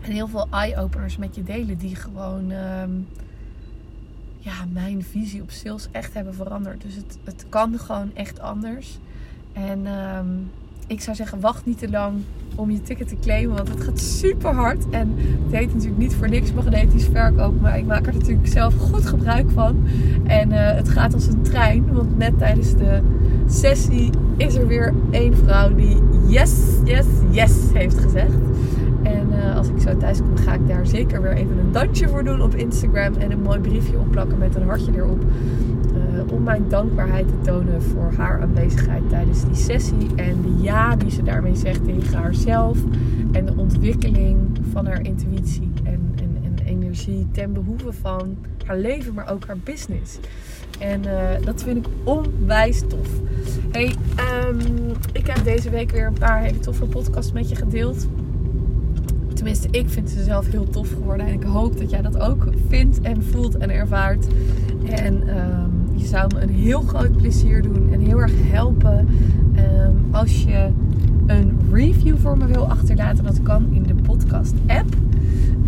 En 0.00 0.12
heel 0.12 0.28
veel 0.28 0.46
eye-openers 0.50 1.16
met 1.16 1.34
je 1.34 1.42
delen 1.42 1.76
die 1.76 1.96
gewoon. 1.96 2.50
Ehm, 2.50 2.90
ja, 4.46 4.64
mijn 4.72 5.02
visie 5.02 5.42
op 5.42 5.50
sales 5.50 5.88
echt 5.90 6.14
hebben 6.14 6.34
veranderd. 6.34 6.82
Dus 6.82 6.94
het, 6.94 7.18
het 7.24 7.46
kan 7.48 7.78
gewoon 7.78 8.10
echt 8.14 8.40
anders. 8.40 8.98
En 9.52 9.86
ehm, 9.86 10.26
ik 10.86 11.00
zou 11.00 11.16
zeggen, 11.16 11.40
wacht 11.40 11.66
niet 11.66 11.78
te 11.78 11.90
lang 11.90 12.22
om 12.54 12.70
je 12.70 12.82
ticket 12.82 13.08
te 13.08 13.16
claimen. 13.20 13.56
Want 13.56 13.68
het 13.68 13.82
gaat 13.82 14.00
super 14.00 14.54
hard. 14.54 14.88
En 14.90 15.14
het 15.44 15.52
heet 15.52 15.72
natuurlijk 15.74 15.98
niet 15.98 16.14
voor 16.14 16.28
niks 16.28 16.52
magnetisch 16.52 17.04
verkoop. 17.12 17.60
Maar 17.60 17.78
ik 17.78 17.84
maak 17.84 18.06
er 18.06 18.12
natuurlijk 18.12 18.48
zelf 18.48 18.74
goed 18.74 19.06
gebruik 19.06 19.50
van. 19.50 19.86
En 20.24 20.50
uh, 20.50 20.70
het 20.70 20.88
gaat 20.88 21.14
als 21.14 21.26
een 21.26 21.42
trein. 21.42 21.92
Want 21.92 22.18
net 22.18 22.38
tijdens 22.38 22.76
de 22.76 23.00
sessie 23.46 24.10
is 24.36 24.54
er 24.54 24.66
weer 24.66 24.94
één 25.10 25.36
vrouw 25.36 25.74
die 25.74 25.96
yes, 26.28 26.52
yes, 26.84 27.06
yes 27.30 27.72
heeft 27.72 27.98
gezegd. 27.98 28.34
En 29.06 29.28
uh, 29.32 29.56
als 29.56 29.68
ik 29.68 29.80
zo 29.80 29.96
thuis 29.96 30.18
kom, 30.18 30.36
ga 30.36 30.54
ik 30.54 30.68
daar 30.68 30.86
zeker 30.86 31.22
weer 31.22 31.32
even 31.32 31.58
een 31.58 31.72
dansje 31.72 32.08
voor 32.08 32.24
doen 32.24 32.42
op 32.42 32.54
Instagram. 32.54 33.14
En 33.14 33.30
een 33.30 33.42
mooi 33.42 33.60
briefje 33.60 33.98
opplakken 33.98 34.38
met 34.38 34.54
een 34.54 34.62
hartje 34.62 34.92
erop. 34.94 35.22
Uh, 35.22 36.32
om 36.32 36.42
mijn 36.42 36.64
dankbaarheid 36.68 37.28
te 37.28 37.34
tonen 37.50 37.82
voor 37.82 38.12
haar 38.16 38.40
aanwezigheid 38.40 39.08
tijdens 39.08 39.44
die 39.44 39.54
sessie. 39.54 40.14
En 40.16 40.42
de 40.42 40.62
ja 40.62 40.96
die 40.96 41.10
ze 41.10 41.22
daarmee 41.22 41.56
zegt 41.56 41.84
tegen 41.84 42.18
haarzelf. 42.18 42.78
En 43.32 43.46
de 43.46 43.54
ontwikkeling 43.56 44.36
van 44.72 44.86
haar 44.86 45.02
intuïtie 45.02 45.72
en, 45.84 46.12
en, 46.16 46.36
en 46.44 46.64
energie 46.64 47.26
ten 47.32 47.52
behoeve 47.52 47.92
van 47.92 48.36
haar 48.66 48.78
leven, 48.78 49.14
maar 49.14 49.30
ook 49.30 49.46
haar 49.46 49.58
business. 49.64 50.18
En 50.78 51.02
uh, 51.04 51.44
dat 51.44 51.62
vind 51.62 51.86
ik 51.86 51.92
onwijs 52.04 52.80
tof. 52.88 53.08
Hey, 53.70 53.94
um, 54.48 54.58
ik 55.12 55.26
heb 55.26 55.44
deze 55.44 55.70
week 55.70 55.90
weer 55.90 56.06
een 56.06 56.18
paar 56.18 56.40
hele 56.40 56.58
toffe 56.58 56.84
podcasts 56.84 57.32
met 57.32 57.48
je 57.48 57.56
gedeeld. 57.56 58.06
Ik 59.46 59.88
vind 59.88 60.10
ze 60.10 60.22
zelf 60.22 60.50
heel 60.50 60.68
tof 60.68 60.88
geworden. 60.88 61.26
En 61.26 61.32
ik 61.32 61.42
hoop 61.42 61.78
dat 61.78 61.90
jij 61.90 62.02
dat 62.02 62.20
ook 62.20 62.48
vindt 62.68 63.00
en 63.00 63.22
voelt 63.22 63.56
en 63.56 63.70
ervaart. 63.70 64.26
En 64.88 65.14
um, 65.14 65.70
je 65.94 66.06
zou 66.06 66.34
me 66.34 66.40
een 66.40 66.54
heel 66.54 66.80
groot 66.80 67.16
plezier 67.16 67.62
doen 67.62 67.92
en 67.92 68.00
heel 68.00 68.20
erg 68.20 68.32
helpen 68.36 69.08
um, 69.56 70.04
als 70.10 70.42
je 70.42 70.68
een 71.26 71.58
review 71.72 72.16
voor 72.16 72.36
me 72.36 72.46
wil 72.46 72.68
achterlaten. 72.68 73.24
Dat 73.24 73.42
kan 73.42 73.68
in 73.72 73.82
de 73.82 73.94
podcast 73.94 74.54
app. 74.66 74.94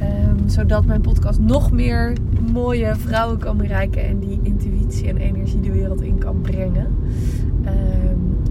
Um, 0.00 0.48
zodat 0.48 0.84
mijn 0.84 1.00
podcast 1.00 1.40
nog 1.40 1.72
meer 1.72 2.12
mooie 2.52 2.94
vrouwen 2.96 3.38
kan 3.38 3.56
bereiken 3.56 4.04
en 4.04 4.18
die 4.18 4.40
intuïtie 4.42 5.08
en 5.08 5.16
energie 5.16 5.60
de 5.60 5.72
wereld 5.72 6.02
in 6.02 6.18
kan 6.18 6.40
brengen. 6.40 6.86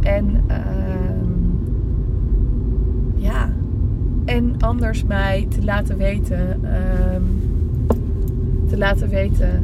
en 0.01 0.43
ja, 0.47 1.06
en 4.27 4.55
anders 4.59 5.03
mij 5.03 5.47
te 5.49 5.63
laten 5.63 5.97
weten. 5.97 6.59
Um, 7.15 7.45
te 8.67 8.77
laten 8.77 9.09
weten 9.09 9.63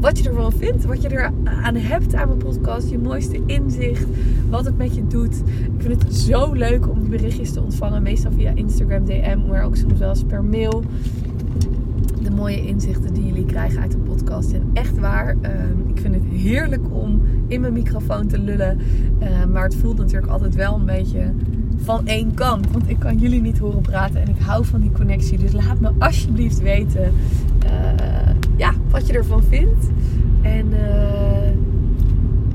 wat 0.00 0.18
je 0.18 0.28
ervan 0.28 0.52
vindt. 0.52 0.84
Wat 0.84 1.02
je 1.02 1.08
er 1.08 1.32
aan 1.44 1.76
hebt 1.76 2.14
aan 2.14 2.28
mijn 2.28 2.38
podcast. 2.38 2.90
Je 2.90 2.98
mooiste 2.98 3.40
inzicht. 3.46 4.06
Wat 4.50 4.64
het 4.64 4.76
met 4.76 4.94
je 4.94 5.06
doet. 5.06 5.36
Ik 5.76 5.82
vind 5.82 6.02
het 6.02 6.14
zo 6.14 6.52
leuk 6.52 6.88
om 6.88 7.00
die 7.00 7.08
berichtjes 7.08 7.52
te 7.52 7.62
ontvangen. 7.62 8.02
Meestal 8.02 8.32
via 8.32 8.52
Instagram 8.54 9.04
DM. 9.04 9.38
Maar 9.48 9.64
ook 9.64 9.76
soms 9.76 9.98
wel 9.98 10.08
eens 10.08 10.24
per 10.24 10.44
mail. 10.44 10.82
De 12.22 12.30
mooie 12.30 12.66
inzichten 12.66 13.14
die 13.14 13.26
jullie 13.26 13.44
krijgen 13.44 13.80
uit 13.80 13.90
de 13.90 13.98
podcast. 13.98 14.52
En 14.52 14.70
echt 14.72 14.98
waar. 14.98 15.30
Um, 15.30 15.88
ik 15.88 16.00
vind 16.00 16.14
het 16.14 16.24
heerlijk 16.24 16.84
om 16.90 17.22
in 17.46 17.60
mijn 17.60 17.72
microfoon 17.72 18.26
te 18.26 18.38
lullen. 18.38 18.78
Uh, 19.22 19.44
maar 19.52 19.64
het 19.64 19.76
voelt 19.76 19.98
natuurlijk 19.98 20.32
altijd 20.32 20.54
wel 20.54 20.74
een 20.74 20.86
beetje 20.86 21.32
van 21.84 22.06
één 22.06 22.34
kant. 22.34 22.70
Want 22.70 22.88
ik 22.88 22.98
kan 22.98 23.18
jullie 23.18 23.40
niet 23.40 23.58
horen 23.58 23.80
praten 23.80 24.20
en 24.20 24.28
ik 24.28 24.40
hou 24.40 24.64
van 24.64 24.80
die 24.80 24.92
connectie. 24.92 25.38
Dus 25.38 25.52
laat 25.52 25.80
me 25.80 25.90
alsjeblieft 25.98 26.62
weten 26.62 27.12
uh, 27.64 28.34
ja, 28.56 28.72
wat 28.90 29.06
je 29.06 29.12
ervan 29.12 29.42
vindt. 29.42 29.86
En 30.42 30.66
uh, 30.66 31.50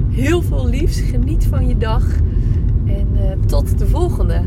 heel 0.10 0.42
veel 0.42 0.68
liefs. 0.68 1.00
Geniet 1.00 1.46
van 1.46 1.68
je 1.68 1.78
dag. 1.78 2.16
En 2.86 3.08
uh, 3.14 3.46
tot 3.46 3.78
de 3.78 3.88
volgende. 3.88 4.42